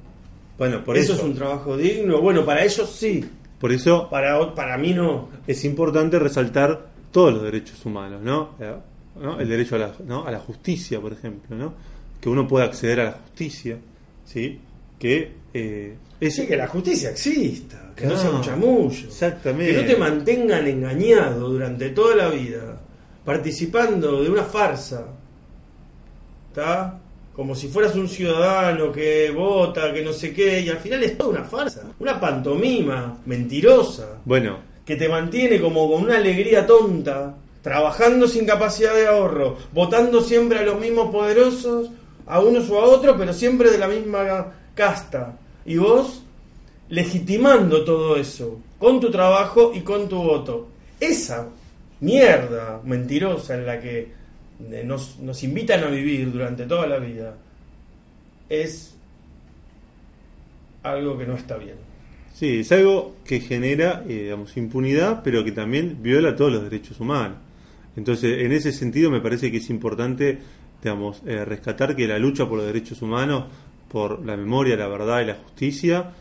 [0.59, 2.21] Bueno, por eso, eso, es un trabajo digno.
[2.21, 3.25] Bueno, para ellos sí,
[3.61, 5.29] por eso para, para mí no.
[5.47, 8.51] es importante resaltar todos los derechos humanos, ¿no?
[8.61, 8.75] Eh,
[9.21, 9.41] ¿no?
[9.41, 10.27] El derecho a la, ¿no?
[10.27, 11.75] a la justicia, por ejemplo, ¿no?
[12.21, 13.77] Que uno pueda acceder a la justicia,
[14.25, 14.59] ¿sí?
[14.99, 16.35] Que eh, es...
[16.37, 19.07] Sí, que la justicia exista, que no sea un chamullo.
[19.09, 19.75] exactamente.
[19.75, 22.81] Que no te mantengan engañado durante toda la vida,
[23.27, 25.05] participando de una farsa.
[26.49, 26.99] ¿Está?
[27.35, 31.19] Como si fueras un ciudadano que vota, que no sé qué, y al final es
[31.19, 37.35] toda una farsa, una pantomima mentirosa, Bueno, que te mantiene como con una alegría tonta,
[37.61, 41.91] trabajando sin capacidad de ahorro, votando siempre a los mismos poderosos,
[42.27, 45.37] a unos o a otros, pero siempre de la misma casta.
[45.67, 46.23] Y vos
[46.89, 50.69] legitimando todo eso, con tu trabajo y con tu voto.
[51.01, 51.49] Esa
[52.01, 54.09] mierda mentirosa en la que
[54.71, 57.37] eh, nos, nos invitan a vivir durante toda la vida
[58.49, 58.97] es
[60.83, 61.77] algo que no está bien.
[62.33, 67.01] sí, es algo que genera, eh, digamos, impunidad, pero que también viola todos los derechos
[67.01, 67.39] humanos.
[67.97, 70.39] Entonces, en ese sentido me parece que es importante,
[70.83, 73.47] digamos, eh, rescatar que la lucha por los derechos humanos,
[73.91, 76.13] por la memoria, la verdad y la justicia,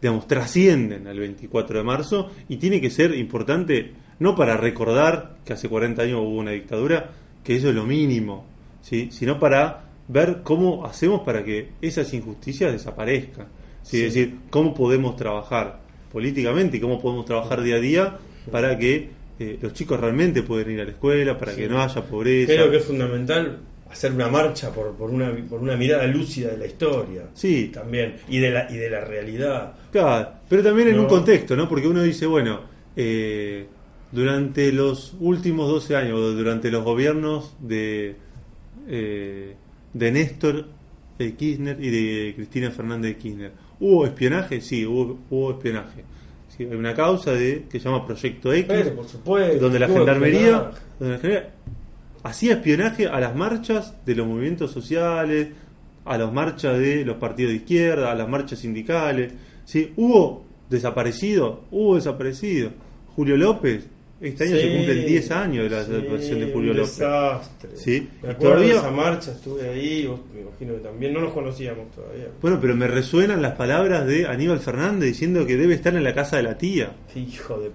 [0.00, 5.52] digamos, trascienden al 24 de marzo y tiene que ser importante no para recordar que
[5.52, 7.10] hace 40 años hubo una dictadura,
[7.44, 8.44] que eso es lo mínimo,
[8.82, 9.08] ¿sí?
[9.12, 13.46] sino para ver cómo hacemos para que esas injusticias desaparezcan.
[13.82, 13.98] ¿sí?
[13.98, 14.04] Sí.
[14.04, 15.80] Es decir, cómo podemos trabajar
[16.12, 18.16] políticamente y cómo podemos trabajar día a día
[18.50, 21.60] para que eh, los chicos realmente puedan ir a la escuela, para Sí.
[21.62, 22.52] que no haya pobreza.
[22.52, 23.58] Creo que es fundamental
[23.90, 27.22] hacer una marcha por, por, una, por una mirada lúcida de la historia.
[27.34, 27.70] Sí.
[27.72, 28.16] También.
[28.28, 29.74] Y de la, y de la realidad.
[29.92, 31.02] Claro, pero también en No.
[31.02, 31.68] un contexto, ¿no?
[31.68, 32.60] Porque uno dice, bueno,
[32.96, 33.66] eh,
[34.12, 38.16] durante los últimos 12 años, durante los gobiernos de,
[38.88, 39.54] eh,
[39.92, 40.66] de Néstor
[41.18, 44.60] de Kirchner y de Cristina Fernández de Kirchner, ¿hubo espionaje?
[44.60, 46.04] Sí, hubo, hubo espionaje.
[46.56, 49.58] Sí, hay una causa de que se llama Proyecto X, Pero, por supuesto.
[49.58, 51.54] donde la gendarmería, donde la gendarmería
[52.22, 55.48] hacía espionaje a las marchas de los movimientos sociales,
[56.04, 59.32] a las marchas de los partidos de izquierda, a las marchas sindicales.
[59.64, 59.92] ¿sí?
[59.96, 62.70] Hubo desaparecido, hubo desaparecido.
[63.14, 63.88] Julio López,
[64.20, 66.98] este año se Sí, cumplen 10 años de la sí, desaparición de Julio un López.
[66.98, 67.70] desastre.
[67.76, 71.20] Sí, Me acuerdo todavía- de esa marcha, estuve ahí, vos me imagino que también no
[71.20, 72.26] nos conocíamos todavía.
[72.42, 76.14] Bueno, pero me resuenan las palabras de Aníbal Fernández diciendo que debe estar en la
[76.14, 76.96] casa de la tía.
[77.12, 77.70] Qué hijo de...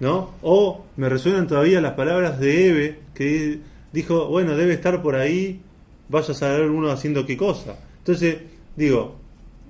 [0.00, 0.34] ¿no?
[0.42, 3.58] O me resuenan todavía las palabras de Eve, que
[3.92, 5.60] dijo, bueno, debe estar por ahí,
[6.08, 7.78] vaya a saber uno haciendo qué cosa.
[7.98, 8.36] Entonces,
[8.74, 9.16] digo,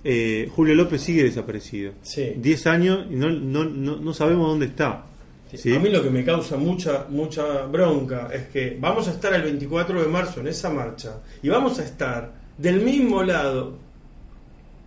[0.02, 1.92] eh, Julio López sigue desaparecido.
[2.02, 2.32] Sí.
[2.36, 5.06] 10 años y no, no, no, no sabemos dónde está.
[5.52, 5.74] ¿Sí?
[5.74, 9.42] A mí lo que me causa mucha mucha bronca es que vamos a estar el
[9.42, 13.76] 24 de marzo en esa marcha y vamos a estar del mismo lado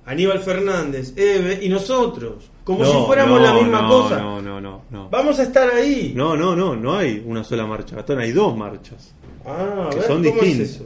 [0.08, 4.20] Aníbal Fernández, Eve y nosotros, como No, si fuéramos no, la misma no, cosa.
[4.20, 5.10] No, no, no, no.
[5.10, 6.14] Vamos a estar ahí.
[6.16, 9.14] No, no, no, no hay una sola marcha, Gastón, hay dos marchas.
[9.46, 10.82] Ah, que ver, son ¿cómo es distintas.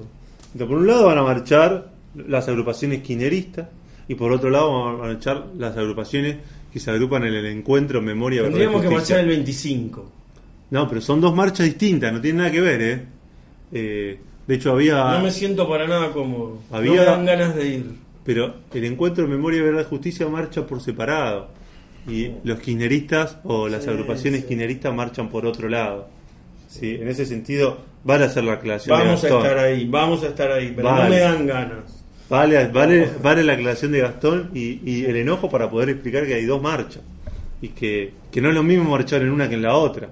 [0.54, 3.68] Entonces, por un lado van a marchar las agrupaciones quineristas
[4.08, 6.38] y por otro lado van a marchar las agrupaciones
[6.72, 10.12] que se agrupan en el encuentro Memoria Verdad y Tendríamos que marchar el 25.
[10.72, 13.06] No, pero son dos marchas distintas, no tienen nada que ver, ¿eh?
[13.74, 15.12] Eh, de hecho había...
[15.12, 16.60] No me siento para nada cómodo.
[16.72, 17.86] Había- No me dan ganas de ir.
[18.24, 21.50] Pero el encuentro Memoria Verdad y Justicia marcha por separado
[22.08, 24.48] y los kirchneristas o las Sí, agrupaciones sí.
[24.48, 26.08] kirchneristas marchan por otro lado.
[26.68, 30.52] Sí, en ese sentido vale hacer la aclaración Vamos a estar ahí, vamos a estar
[30.52, 31.04] ahí, pero Vale.
[31.04, 32.01] no me dan ganas.
[32.32, 36.36] Vale, vale, vale la aclaración de Gastón y, y el enojo para poder explicar que
[36.36, 37.04] hay dos marchas
[37.62, 40.10] y que, que no es lo mismo marchar en una que en la otra,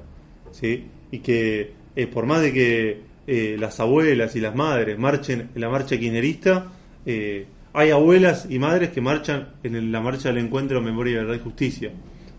[0.52, 0.84] ¿sí?
[1.12, 5.62] Y que eh, por más de que eh, las abuelas y las madres marchen en
[5.62, 6.68] la marcha kirchnerista,
[7.06, 11.40] eh, hay abuelas y madres que marchan en la marcha del encuentro Memoria, Verdad y
[11.40, 11.92] Justicia,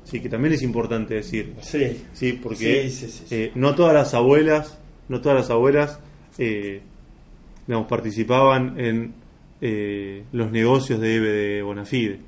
[0.04, 2.02] sí, que también es importante decir, Sí.
[2.12, 4.78] sí, porque Sí, sí, eh, no todas las abuelas,
[5.08, 5.98] no todas las abuelas,
[6.36, 6.82] eh,
[7.66, 9.14] digamos, participaban en
[9.60, 12.18] eh, los negocios de EVE de Bonafide.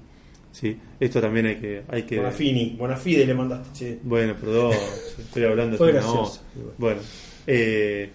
[0.52, 0.76] ¿sí?
[1.00, 1.82] Esto también hay que...
[1.88, 3.98] Hay que Bonafini, Bonafide le mandaste, che.
[4.02, 4.72] Bueno, perdón,
[5.18, 6.02] estoy hablando igual.
[6.78, 7.00] Bueno,
[7.46, 8.10] eh,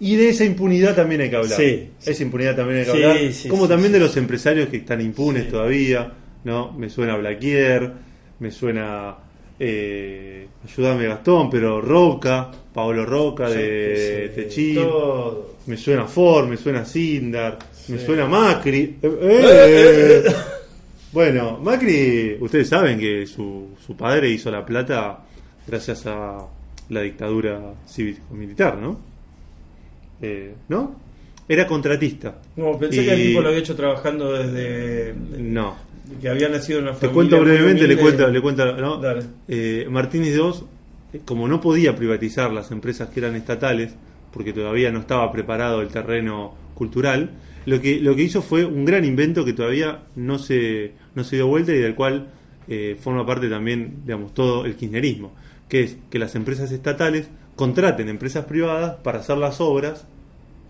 [0.00, 1.56] y de esa impunidad también hay que hablar.
[1.60, 3.32] Sí, Esa impunidad también hay que Sí, hablar.
[3.32, 3.92] sí, como sí, también sí.
[3.94, 5.50] de los empresarios que están impunes Sí.
[5.50, 6.12] todavía,
[6.42, 6.72] ¿no?
[6.72, 7.92] Me suena Blaquier,
[8.40, 9.16] me suena,
[9.64, 15.54] eh, ayúdame Gastón, pero Roca, Pablo Roca de Sí, Techín, todo.
[15.66, 17.58] me suena Ford, me suena Sindar,
[17.88, 18.04] me Sí.
[18.04, 18.96] suena Macri.
[19.02, 20.32] Eh, Eh, eh.
[21.12, 25.18] Bueno, Macri, ustedes saben que su, su padre hizo la plata
[25.66, 26.38] gracias a
[26.88, 28.98] la dictadura cívico-militar, ¿no?
[30.20, 30.96] Eh, ¿No?
[31.48, 32.36] Era contratista.
[32.56, 35.14] No, pensé Y- que el tipo lo había hecho trabajando desde.
[35.38, 35.76] No.
[36.20, 38.98] Que había nacido en una Te cuento brevemente, le cuento, le cuento, ¿no?
[38.98, 39.22] Dale.
[39.48, 40.52] Eh, Martínez II,
[41.12, 43.94] eh, como no podía privatizar las empresas que eran estatales,
[44.32, 47.30] porque todavía no estaba preparado el terreno cultural,
[47.64, 51.36] lo que, lo que hizo fue un gran invento que todavía no se, no se
[51.36, 52.28] dio vuelta y del cual
[52.68, 55.32] eh, forma parte también, digamos, todo el kirchnerismo,
[55.68, 60.06] que es que las empresas estatales contraten empresas privadas para hacer las obras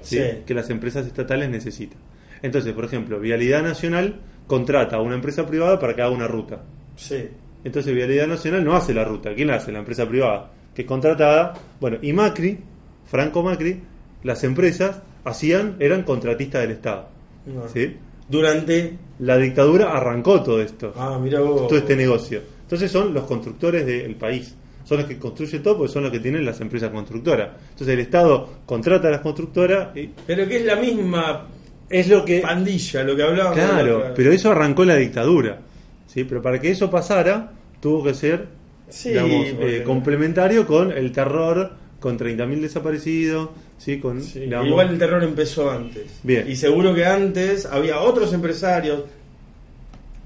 [0.03, 0.16] ¿sí?
[0.16, 0.22] Sí.
[0.45, 1.99] que las empresas estatales necesitan.
[2.43, 6.62] Entonces, por ejemplo, Vialidad Nacional contrata a una empresa privada para que haga una ruta.
[6.97, 7.28] Sí.
[7.64, 9.34] Entonces Vialidad Nacional no hace la ruta.
[9.34, 9.72] ¿Quién la hace?
[9.72, 11.55] La empresa privada, que es contratada.
[11.80, 12.59] Bueno, y Macri,
[13.07, 13.80] Franco Macri,
[14.24, 17.09] las empresas hacían, eran contratistas del Estado.
[17.47, 17.68] No.
[17.68, 17.97] ¿sí?
[18.28, 18.97] Durante.
[19.20, 21.68] La dictadura arrancó todo esto, Ah, mira vos.
[21.68, 22.40] todo este negocio.
[22.62, 24.57] Entonces son los constructores del país.
[24.84, 27.51] Son los que construyen todo porque son los que tienen las empresas constructoras.
[27.70, 31.47] Entonces el Estado contrata a las constructoras y Pero que es la misma
[31.93, 32.40] es lo que...
[32.40, 33.59] pandilla, lo que hablábamos.
[33.59, 35.59] Claro, la- pero eso arrancó la dictadura.
[36.07, 36.24] ¿sí?
[36.24, 38.47] Pero para que eso pasara, tuvo que ser
[38.88, 43.99] Sí, digamos, porque- eh, complementario con el terror, con 30.000 desaparecidos, ¿sí?
[43.99, 46.05] con, Sí, digamos, Igual el terror empezó antes.
[46.22, 46.45] Bien.
[46.51, 49.03] Y seguro que antes había otros empresarios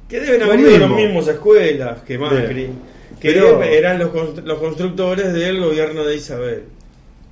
[0.08, 2.72] que deben haber ido a las mismas escuelas que Macri, Bien.
[3.20, 4.10] que Pero- eran los,
[4.44, 6.62] los constructores del gobierno de Isabel.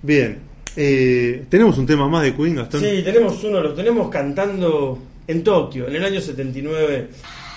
[0.03, 0.39] Bien,
[0.77, 2.81] eh, tenemos un tema más de Queen, Gastón.
[2.81, 7.09] Sí, tenemos uno, lo tenemos cantando en Tokio, en el año 79.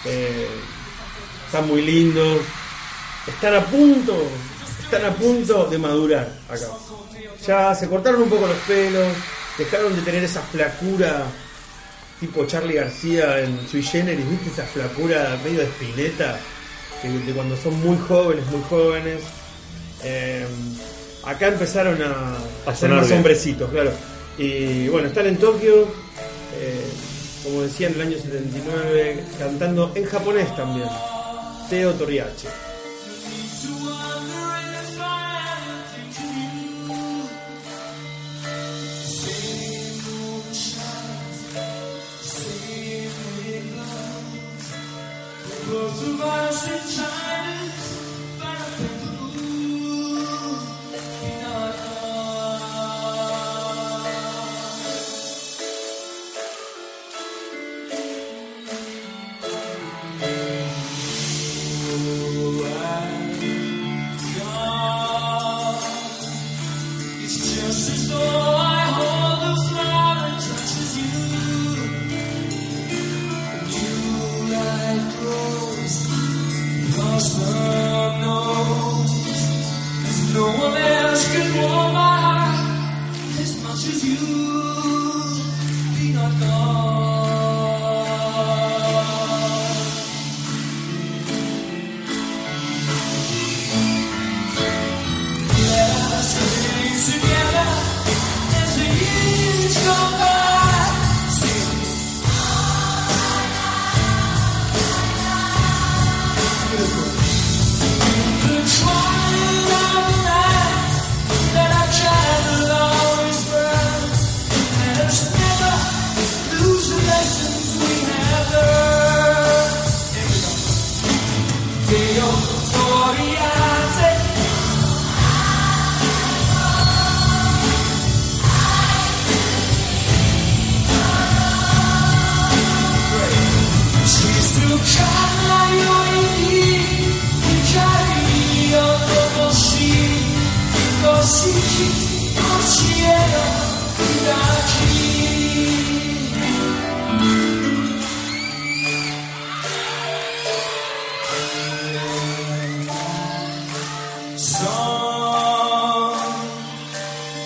[0.05, 0.47] Eh,
[1.45, 2.41] están muy lindos.
[3.27, 4.15] Están a punto,
[4.83, 6.67] están a punto de madurar acá.
[7.45, 9.07] Ya se cortaron un poco los pelos,
[9.57, 11.25] dejaron de tener esa flacura
[12.19, 14.49] tipo Charlie García en Sui Generis, ¿viste?
[14.49, 16.39] Esa flacura medio de espineta,
[17.01, 19.23] que de cuando son muy jóvenes, muy jóvenes.
[20.03, 20.45] Eh,
[21.27, 22.37] acá empezaron a,
[22.69, 23.17] A ser más bien.
[23.17, 23.91] hombrecitos, claro.
[24.37, 25.83] Y bueno, están en Tokio,
[26.59, 26.85] eh,
[27.43, 30.87] como decía en el año 79, cantando en japonés también.
[31.69, 32.47] Teo Toriachi.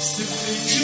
[0.01, 0.80] To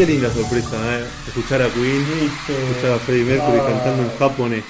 [0.00, 1.04] Qué linda sorpresa, ¿eh?
[1.28, 2.02] Escuchar a Queen,
[2.48, 3.66] escuchar a Freddie Mercury Ah.
[3.68, 4.64] cantando en japonés.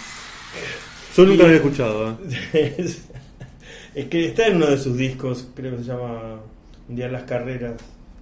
[1.16, 2.18] Yo nunca lo había escuchado,
[2.52, 2.74] ¿eh?
[3.94, 6.40] es que está en uno de sus discos, creo que se llama
[6.88, 7.74] Un día en las carreras,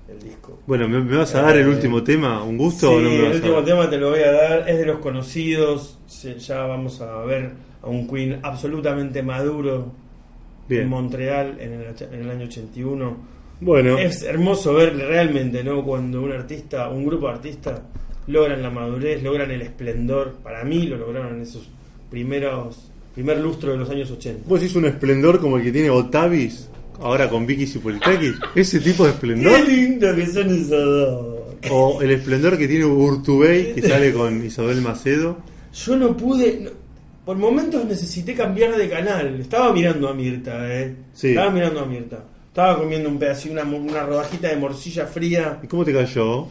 [0.06, 0.60] el disco.
[0.66, 2.42] Bueno, ¿me, me vas a dar el Eh, último tema?
[2.44, 3.64] ¿Un gusto Sí, o no me el vas a último dar?
[3.64, 5.98] tema te lo voy a dar, es de los conocidos,
[6.46, 7.52] ya vamos a ver
[7.82, 9.92] a un Queen absolutamente maduro
[10.68, 10.82] Bien.
[10.82, 13.37] en Montreal en el, en el año 81.
[13.60, 15.84] Bueno, Es hermoso ver realmente, ¿no?
[15.84, 17.80] Cuando un artista, un grupo de artistas
[18.26, 20.36] logran la madurez, logran el esplendor.
[20.42, 21.68] Para mí lo lograron en esos
[22.10, 24.44] primeros, primer lustro de los años 80.
[24.46, 26.68] vos decís un esplendor como el que tiene Otavis,
[27.00, 28.34] ahora con Vicky Cipolitakis.
[28.54, 29.52] ¿Ese tipo de esplendor?
[29.64, 31.34] Qué lindo que son esos dos.
[31.70, 35.38] O el esplendor que tiene Urtubey, que sale con Isabel Macedo.
[35.74, 36.60] Yo no pude.
[36.62, 36.70] no-
[37.24, 39.38] por momentos necesité cambiar de canal.
[39.40, 40.94] Estaba mirando a Mirta, ¿eh?
[41.12, 41.28] Sí.
[41.30, 42.24] Estaba mirando a Mirta.
[42.58, 45.60] Estaba comiendo un pedacito, una, una rodajita de morcilla fría.
[45.62, 46.48] ¿Y cómo te cayó?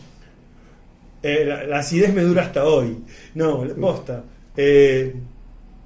[1.21, 2.95] Eh, la, la acidez me dura hasta hoy.
[3.35, 4.23] No, la posta.
[4.55, 5.13] Eh,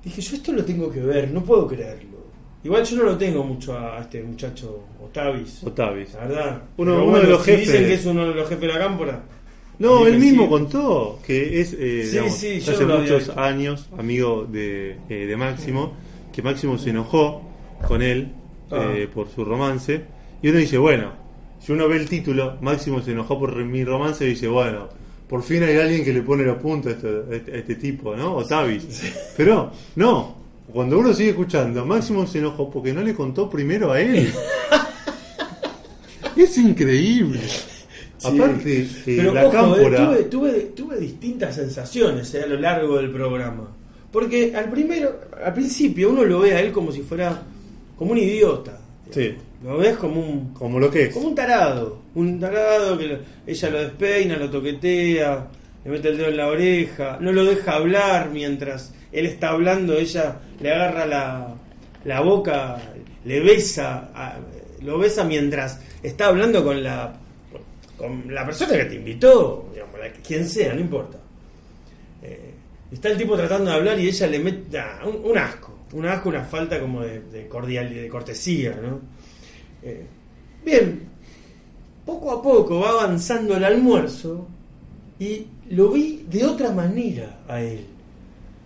[0.04, 2.20] dije, yo esto lo tengo que ver, no puedo creerlo.
[2.64, 5.64] Igual yo no lo tengo mucho a este muchacho Otavis.
[5.64, 6.14] Otavis.
[6.14, 6.62] La verdad.
[6.78, 7.68] Uno- uno de los si jefes.
[7.72, 9.24] dicen que es uno de los jefes de la cámpora.
[9.80, 13.90] No, él mismo contó que es, eh, Sí, digamos, sí, ya yo hace muchos años
[13.98, 15.94] amigo de, eh, de Máximo,
[16.32, 17.42] que Máximo se enojó
[17.88, 18.34] con él
[18.72, 18.92] Ah.
[18.96, 20.02] eh, por su romance.
[20.42, 21.12] Y uno dice, bueno,
[21.60, 24.88] si uno ve el título, Máximo se enojó por mi romance, y dice, bueno,
[25.28, 27.76] por fin hay alguien que le pone los puntos a este, a este- a este
[27.76, 28.36] tipo, ¿no?
[28.38, 28.86] Otavis.
[29.38, 30.36] Pero, no,
[30.74, 34.32] cuando uno sigue escuchando, Máximo se enojó porque no le contó primero a él.
[36.36, 37.40] es increíble.
[38.18, 38.28] Sí.
[38.28, 40.06] Aparte, eh, Pero la ojo, eh, cámpora...
[40.06, 43.68] tuve, tuve, tuve distintas sensaciones eh, a lo largo del programa.
[44.12, 47.42] Porque al primero, al principio uno lo ve a él como si fuera
[48.02, 48.80] como un idiota.
[49.12, 51.14] Sí, Lo ves como un como lo que es.
[51.14, 55.47] como un tarado, un tarado que lo- ella lo despeina, lo toquetea,
[55.86, 59.95] le mete el dedo en la oreja, no lo deja hablar mientras él está hablando,
[59.99, 61.54] ella le agarra la,
[62.06, 62.78] la boca,
[63.24, 64.39] le besa, a-
[64.82, 67.14] lo besa mientras está hablando con la
[67.97, 71.20] con la persona que te invitó, digamos, la- quien sea, no importa.
[72.24, 72.52] Eh,
[72.91, 76.30] está el tipo tratando de hablar y ella le mete un, un asco, un asco,
[76.30, 79.00] una falta como de, de cordial, de cortesía, ¿no?
[79.84, 80.06] Eh,
[80.64, 81.02] bien,
[82.06, 84.48] poco a poco va avanzando el almuerzo
[85.20, 87.86] y lo vi de otra manera a él.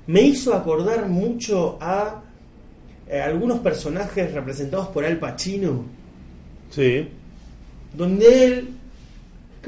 [0.07, 2.21] Me hizo acordar mucho a
[3.07, 5.83] eh, algunos personajes representados por Al Pacino,
[6.69, 7.07] Sí.
[7.95, 8.69] donde él.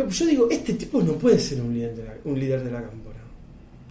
[0.10, 2.82] Yo digo, este tipo no puede ser un líder de la, un líder de la
[2.84, 3.18] cámpora.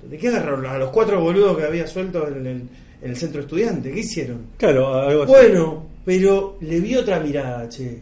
[0.08, 2.62] ¿De qué agarraron a los cuatro boludos que había sueltos en el,
[3.02, 3.90] en el centro estudiante?
[3.90, 4.46] ¿Qué hicieron?
[4.56, 5.32] Claro, algo así.
[5.32, 8.00] Bueno, pero le vi otra mirada, che.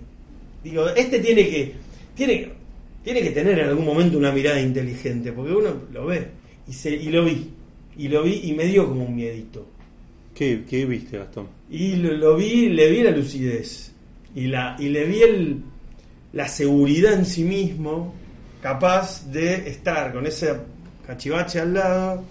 [0.63, 1.73] Digo, este tiene que,
[2.15, 2.51] tiene,
[3.03, 6.27] tiene que tener en algún momento una mirada inteligente, porque uno lo ve.
[6.67, 7.51] Y, se, y lo vi.
[7.97, 9.67] Y lo vi y me dio como un miedito.
[10.35, 11.49] ¿Qué, qué viste, Gastón?
[11.71, 13.93] Y lo, lo vi, le vi la lucidez.
[14.35, 15.63] Y, la, y le vi el,
[16.33, 18.15] la seguridad en sí mismo,
[18.61, 20.53] capaz de estar con ese
[21.07, 22.25] cachivache al lado,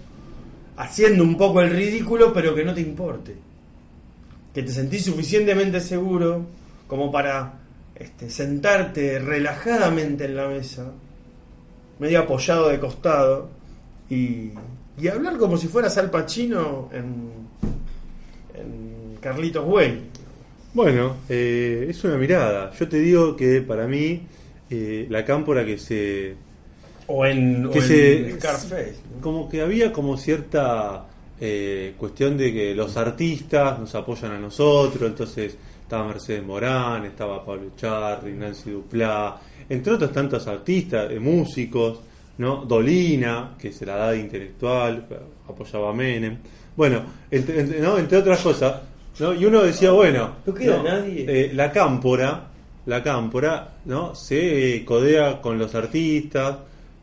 [0.76, 3.34] haciendo un poco el ridículo, pero que no te importe.
[4.52, 6.46] Que te sentís suficientemente seguro
[6.86, 7.60] como para
[7.94, 10.92] este, sentarte relajadamente en la mesa,
[11.98, 13.48] medio apoyado de costado,
[14.10, 14.50] y,
[15.00, 17.30] y hablar como si fueras Al Pacino en,
[18.54, 20.00] en Carlitos Way.
[20.74, 22.72] Bueno, eh, es una mirada.
[22.72, 24.22] Yo te digo que para mí
[24.70, 26.34] eh, la cámpora que se...
[27.06, 28.96] O en, Que o se- en Scarface.
[29.16, 29.20] ¿no?
[29.20, 31.04] Como que había como cierta
[31.40, 37.44] eh, cuestión de que los artistas nos apoyan a nosotros, entonces estaba Mercedes Morán, estaba
[37.44, 39.36] Pablo Charri, Nancy Duplá,
[39.68, 42.00] entre otros tantos artistas, eh, músicos,
[42.38, 42.64] ¿no?
[42.64, 45.06] Dolina, que se la da de intelectual,
[45.48, 46.38] apoyaba a Menem.
[46.76, 47.98] Bueno, entre, entre- ¿no?
[47.98, 48.80] entre otras cosas,
[49.20, 49.34] ¿no?
[49.34, 50.82] y uno decía, bueno, No queda ¿no?
[50.84, 51.24] nadie.
[51.28, 52.48] Eh, la cámpora,
[52.86, 54.14] la cámpora, ¿no?
[54.14, 56.56] Se codea con los artistas,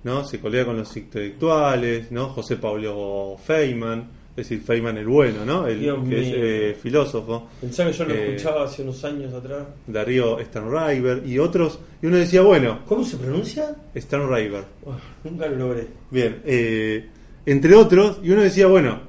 [0.04, 0.24] ¿no?
[0.24, 2.30] Se codea con los intelectuales, ¿no?
[2.30, 5.68] José Pablo Feynman, es decir, Feynman el bueno, ¿no?
[5.68, 7.50] El Dios que es eh, filósofo.
[7.60, 9.68] Pensá que yo lo Eh, escuchaba hace unos años atrás.
[9.88, 13.76] Darío Sternriver y otros, y uno decía, bueno, ¿Cómo se pronuncia?
[13.96, 15.88] Sternriver, Oh, nunca lo logré.
[16.10, 17.08] Bien, eh,
[17.46, 19.02] entre otros, y uno decía, bueno,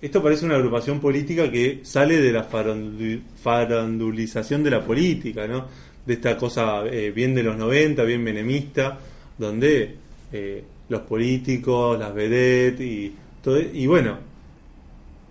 [0.00, 5.66] esto parece una agrupación política que sale de la farandu- farandulización de la política, ¿no?
[6.06, 8.98] De esta cosa eh, bien de los 90, bien menemista,
[9.36, 9.96] donde
[10.32, 14.18] eh, los políticos, las vedettes y todo, y bueno,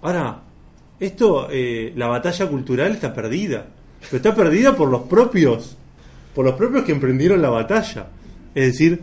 [0.02, 0.42] ahora,
[1.00, 3.66] esto, eh, la batalla cultural está perdida,
[4.02, 5.78] pero está perdida por los propios,
[6.34, 8.08] por los propios que emprendieron la batalla.
[8.56, 9.00] Es decir,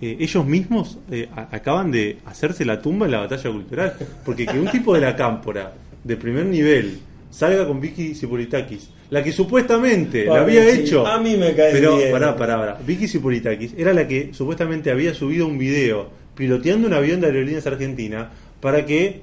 [0.00, 3.94] eh, ellos mismos eh, acaban de hacerse la tumba en la batalla cultural.
[4.24, 5.72] Porque que un tipo de la cámpora,
[6.04, 10.80] de primer nivel, salga con Vicky Sipolitakis, la que supuestamente la había sí.
[10.80, 11.06] hecho.
[11.06, 12.10] A mí me cae Pero, bien.
[12.12, 12.78] pará, pará, pará.
[12.86, 17.66] Vicky Sipolitakis era la que supuestamente había subido un video piloteando un avión de Aerolíneas
[17.66, 18.30] Argentina
[18.60, 19.20] para que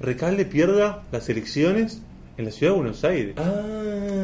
[0.00, 2.02] Recalde pierda las elecciones
[2.36, 3.34] en la ciudad de Buenos Aires.
[3.38, 3.62] Ah,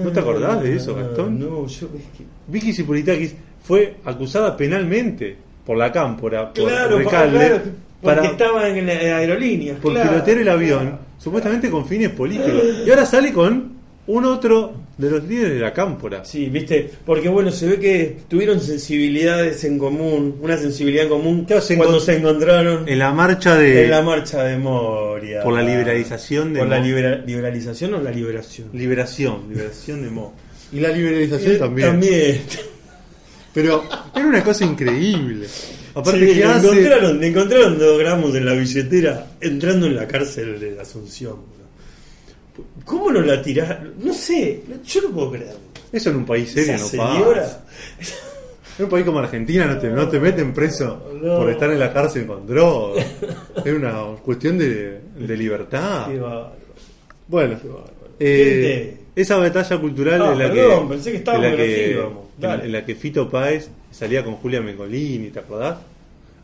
[0.05, 1.39] ¿No te acordás de eso, Gastón?
[1.41, 2.25] No, yo es que.
[2.47, 5.35] Vicky Sipolitakis fue acusada penalmente
[5.65, 7.55] por la cámpora, por Claro, pa- Recalde, claro,
[8.03, 9.77] porque para, estaba en la aerolínea.
[9.77, 12.63] por claro, pilotear el avión, supuestamente con fines políticos.
[12.87, 13.73] Y ahora sale con
[14.15, 16.25] un otro de los líderes de la cámpora.
[16.25, 21.45] Sí, viste, porque bueno, se ve que tuvieron sensibilidades en común, una sensibilidad en común
[21.45, 25.43] Claro, se cuando se encontraron En la marcha de en la marcha de Moria.
[25.43, 26.85] por la liberalización de Por la Mo.
[26.85, 28.69] libera- liberalización o la liberación.
[28.75, 30.35] liberación, liberación de Mo.
[30.73, 31.89] Y la liberalización también.
[31.89, 32.41] También.
[33.55, 33.85] Pero
[34.15, 35.47] era una cosa increíble.
[35.95, 36.67] Aparte Sí, que hace
[37.27, 41.37] encontraron, dos gramos en la billetera entrando en la cárcel de Asunción.
[42.85, 43.79] ¿Cómo no la tirás?
[44.01, 45.57] No sé, yo no puedo creer.
[45.93, 47.63] eso en un país serio no pasa.
[48.79, 51.39] En un país como Argentina no te, no te meten preso No.
[51.39, 53.03] por estar en la cárcel con droga.
[53.65, 56.09] Es una cuestión de, de libertad.
[56.09, 56.53] Qué bárbaro.
[57.29, 57.69] Bueno, Qué
[58.19, 62.09] eh, esa batalla cultural Ah, en la perdón, que, pensé que en la que, en-
[62.39, 62.65] Dale.
[62.65, 65.77] en la que Fito Páez salía con Julia Mengolini, ¿te acordás?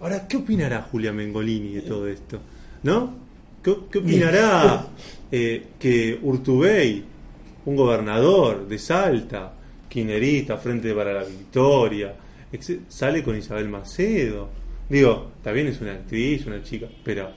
[0.00, 2.38] Ahora, ¿qué opinará Julia Mengolini de todo esto?
[2.82, 3.14] ¿No?
[3.62, 4.86] ¿Qué, qué opinará
[5.30, 7.04] eh, que Urtubey,
[7.66, 9.52] un gobernador de Salta,
[9.88, 12.14] quinerista, Frente para la Victoria,
[12.88, 14.48] sale con Isabel Macedo?
[14.88, 17.30] Digo, también es una actriz, una chica, pero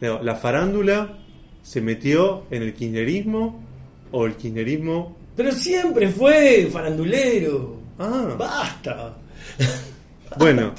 [0.00, 1.18] digo, la farándula
[1.62, 3.62] se metió en el kirchnerismo
[4.10, 5.16] o el kirchnerismo...
[5.36, 7.76] Pero siempre fue farandulero.
[7.98, 9.16] Ah, Basta.
[10.36, 10.74] Bueno,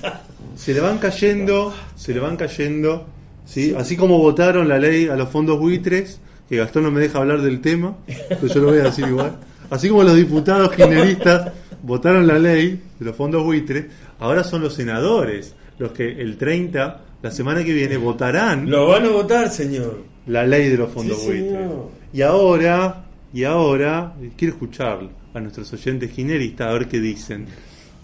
[0.55, 3.05] se le van cayendo, se le van cayendo,
[3.49, 3.73] ¿sí?
[3.77, 7.41] Así como votaron la ley a los fondos buitres, que Gastón no me deja hablar
[7.41, 7.95] del tema,
[8.29, 9.37] pero yo lo voy a decir igual.
[9.69, 11.51] Así como los diputados kirchneristas
[11.83, 13.85] votaron la ley de los fondos buitres,
[14.19, 19.05] ahora son los senadores los que el 30, la semana que viene, votarán Lo van
[19.05, 20.03] a votar, señor.
[20.27, 21.51] la ley de los fondos Sí, buitres.
[21.53, 21.89] señor.
[22.11, 24.99] Y ahora, y ahora, quiero escuchar
[25.33, 27.45] a nuestros oyentes kirchneristas a ver qué dicen.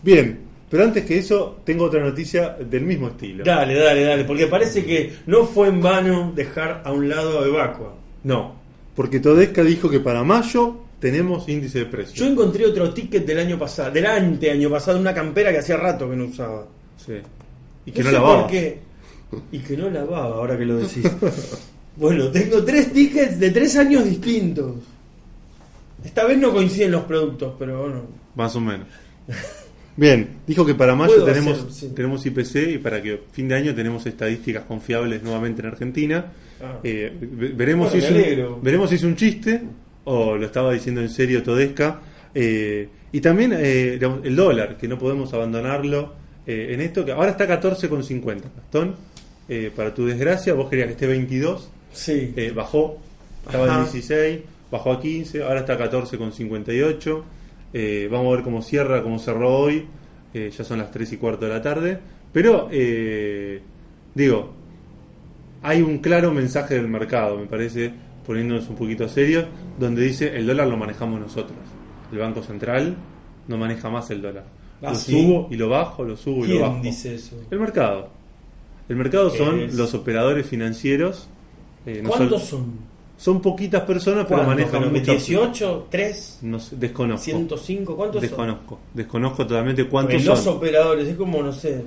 [0.03, 0.39] Bien,
[0.70, 3.43] pero antes que eso, tengo otra noticia del mismo estilo.
[3.43, 4.24] Dale, dale, dale.
[4.24, 7.95] Porque parece que no fue en vano dejar a un lado a Evacua.
[8.24, 8.55] No,
[8.95, 12.26] porque Todesca dijo que para mayo tenemos índice de Yo precio.
[12.26, 16.09] encontré otro ticket del año pasado, del ante año pasado, una campera que hacía rato
[16.09, 16.66] que no usaba.
[16.97, 17.13] Sí.
[17.86, 18.41] Y que no, sé lavaba.
[18.41, 18.80] por qué.
[19.51, 21.03] Y que no lavaba, ahora que lo decís.
[21.97, 24.76] bueno, tengo tres tickets de tres años distintos.
[26.03, 28.01] Esta vez no coinciden los productos, pero bueno.
[28.36, 28.88] Más o menos.
[29.97, 31.91] Bien, dijo que para mayo tenemos, hacer, sí.
[31.95, 36.25] tenemos IPC y para que fin de año tenemos estadísticas confiables nuevamente en Argentina.
[36.61, 36.79] Ah.
[36.83, 39.61] Eh, ve- veremos, Bueno, si es un, veremos si es un chiste
[40.03, 42.01] o lo estaba diciendo en serio Todesca.
[42.33, 46.13] Eh, y también eh, digamos, el dólar, que no podemos abandonarlo
[46.45, 48.41] eh, en esto, que ahora está 14,50.
[48.55, 48.95] Gastón,
[49.47, 52.33] eh, para tu desgracia, vos querías que esté 22, Sí.
[52.35, 52.97] eh, bajó,
[53.45, 54.39] estaba en 16,
[54.69, 57.23] bajó a 15, ahora está a 14,58.
[57.78, 59.86] Eh, vamos a ver cómo cierra, cómo cerró hoy.
[60.34, 61.99] Eh, ya son las 3 y cuarto de la tarde.
[62.32, 63.61] Pero, eh,
[64.13, 64.53] digo,
[65.61, 67.91] hay un claro mensaje del mercado, me parece,
[68.26, 69.45] poniéndonos un poquito serios,
[69.78, 71.57] donde dice el dólar lo manejamos nosotros.
[72.13, 72.95] El Banco Central
[73.49, 74.45] no maneja más el dólar.
[74.82, 75.11] Ah, lo ¿sí?
[75.11, 76.82] subo y lo bajo, lo subo y lo ¿Quién bajo.
[76.82, 77.36] dice eso?
[77.51, 78.09] El mercado.
[78.88, 79.73] El mercado ¿Qué son es?
[79.73, 81.28] los operadores financieros.
[81.86, 82.73] eh, no ¿Cuántos son,
[83.18, 83.36] son?
[83.36, 85.11] son poquitas personas, pero manejan Pero mucho.
[85.11, 87.24] 18, 3, No sé, desconozco.
[87.26, 88.30] 105, ¿cuántos son?
[88.30, 88.80] Desconozco.
[88.93, 90.57] Desconozco totalmente cuántos Porque los son.
[90.57, 91.84] operadores, es como, no sé,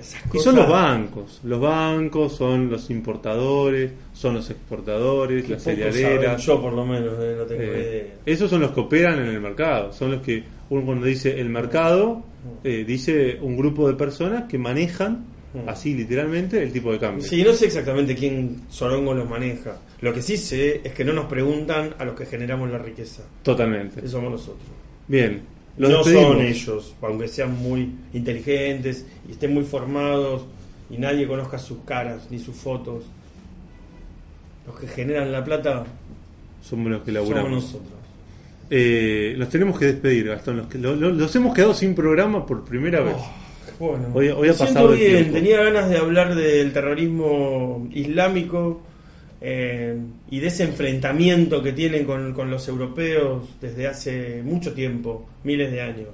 [0.00, 0.44] esas Y cosas.
[0.44, 1.40] son los bancos.
[1.44, 6.42] Los bancos son los importadores, son los exportadores, las cerealeras.
[6.44, 8.14] Yo por lo menos eh, no tengo Eh, idea.
[8.26, 9.92] esos son los que operan en el mercado.
[9.92, 12.22] Son los que, uno cuando dice el mercado,
[12.64, 15.24] eh, dice un grupo de personas que manejan.
[15.66, 17.24] Así literalmente, el tipo de cambio.
[17.24, 19.78] Sí, no sé exactamente quién Sorongo los maneja.
[20.00, 23.22] Lo que sí sé es que no nos preguntan a los que generamos la riqueza.
[23.42, 24.00] Totalmente.
[24.00, 24.68] Eso somos nosotros.
[25.06, 25.40] Bien.
[25.78, 26.32] Los no despedimos.
[26.32, 30.44] son ellos, aunque sean muy inteligentes y estén muy formados
[30.90, 33.04] y nadie conozca sus caras ni sus fotos.
[34.66, 35.84] Los que generan la plata
[36.62, 37.50] Somos los que somos laburamos.
[37.64, 37.92] nosotros.
[38.70, 40.58] Eh, los tenemos que despedir, Gastón.
[40.58, 43.16] Los, que- lo- lo- los hemos quedado sin programa por primera vez.
[43.78, 45.32] Bueno, Hoy- hoy ha siento pasado el bien.
[45.32, 48.80] Tenía ganas de hablar del terrorismo islámico
[49.40, 49.96] eh,
[50.30, 55.70] y de ese enfrentamiento que tienen con, con los europeos desde hace mucho tiempo, miles
[55.70, 56.08] de años.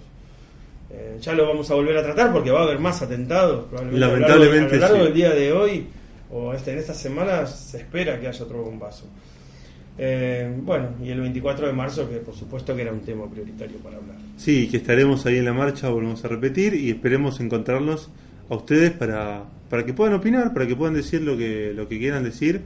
[0.91, 3.65] Eh, ya lo vamos a volver a tratar porque va a haber más atentados.
[3.67, 5.05] Probablemente a lo largo- Lamentablemente, a lo largo sí.
[5.05, 5.87] del día de hoy
[6.31, 9.07] o este, en estas semanas se espera que haya otro bombazo.
[9.97, 13.79] Eh, bueno, y el 24 de marzo, que por supuesto que era un tema prioritario
[13.79, 14.17] para hablar.
[14.37, 18.11] Sí, que estaremos ahí en la marcha, volvemos a repetir y esperemos encontrarnos
[18.51, 21.99] a ustedes para, para que puedan opinar, para que puedan decir lo que, lo que
[21.99, 22.63] quieran decir,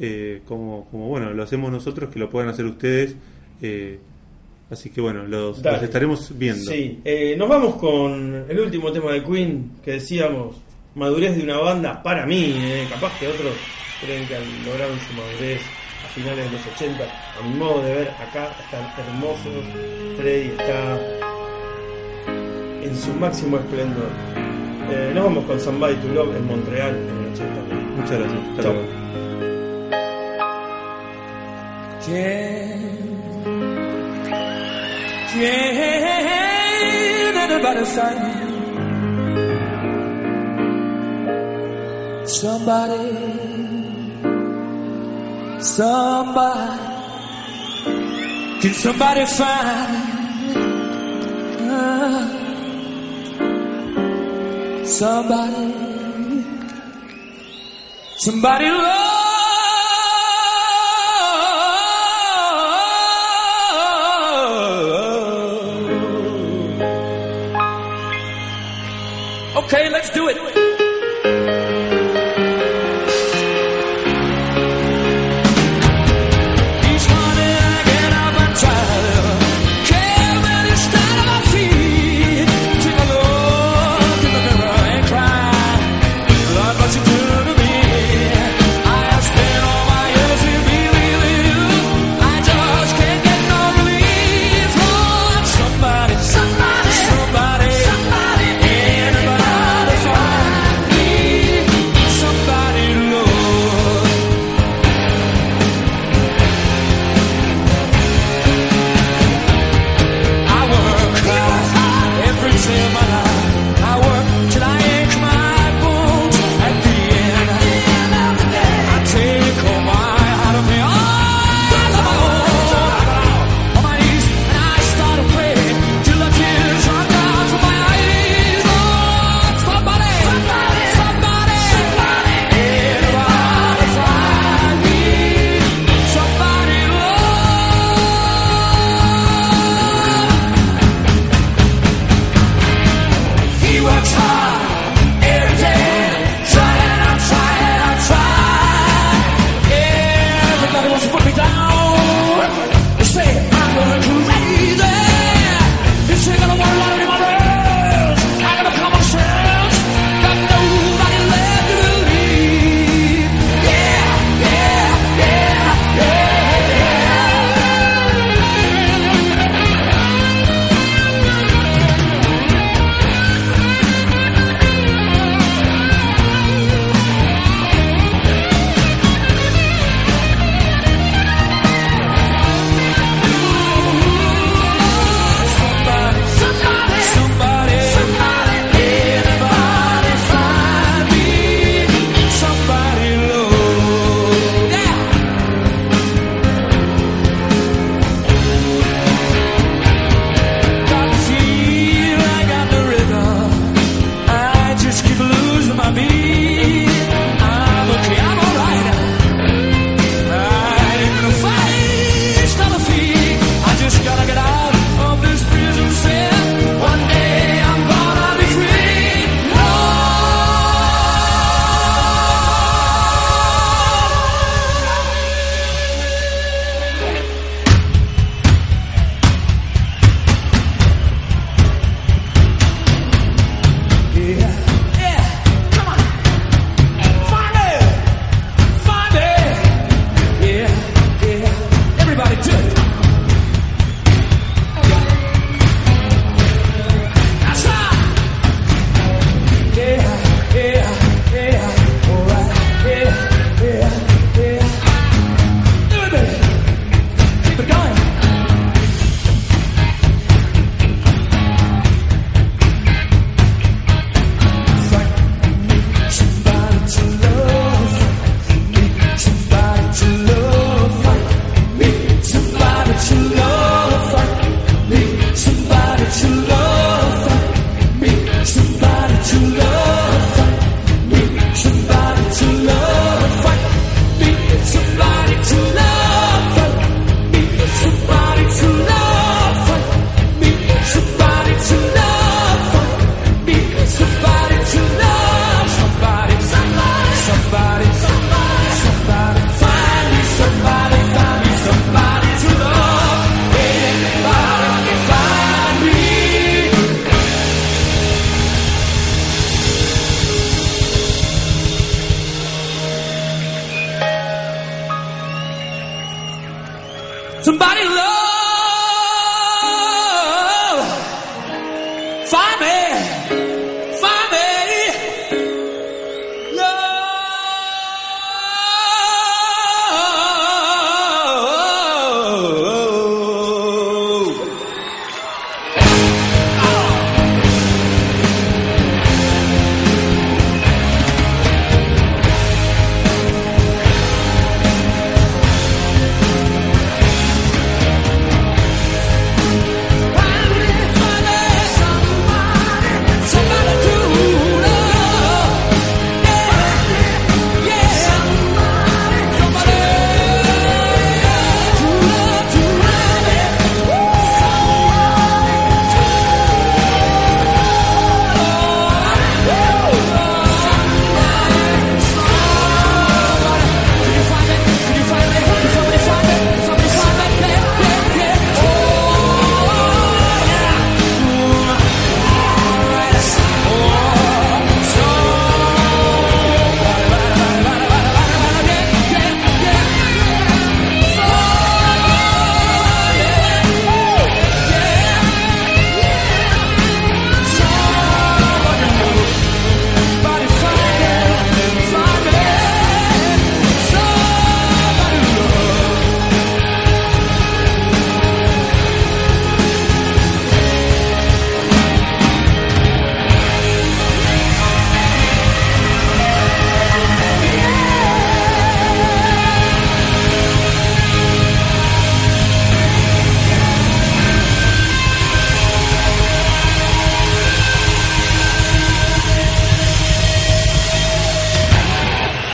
[0.00, 3.14] eh, como, como bueno, lo hacemos nosotros, que lo puedan hacer ustedes.
[3.60, 3.98] eh,
[4.72, 6.70] así que bueno, los, estaremos viendo.
[6.70, 10.56] Sí, eh, nos vamos con el último tema de Queen que decíamos,
[10.94, 13.52] madurez de una banda, para mí, eh, capaz que otros
[14.00, 14.34] creen que
[14.66, 15.60] lograron su madurez
[16.04, 19.64] a finales de los 80, a mi modo de ver, acá están hermosos,
[20.16, 20.98] Freddy está
[22.82, 24.08] en su máximo esplendor.
[24.90, 27.74] Eh, nos vamos con Somebody to Love en Montreal en el 80.
[27.96, 28.40] Muchas gracias.
[28.50, 28.72] Hasta Chao.
[28.72, 29.02] luego.
[37.62, 38.42] Anybody find
[42.28, 43.41] somebody,
[45.62, 46.92] somebody?
[48.60, 50.56] Can somebody find
[51.70, 52.26] uh,
[54.84, 55.74] somebody,
[58.18, 59.11] somebody love?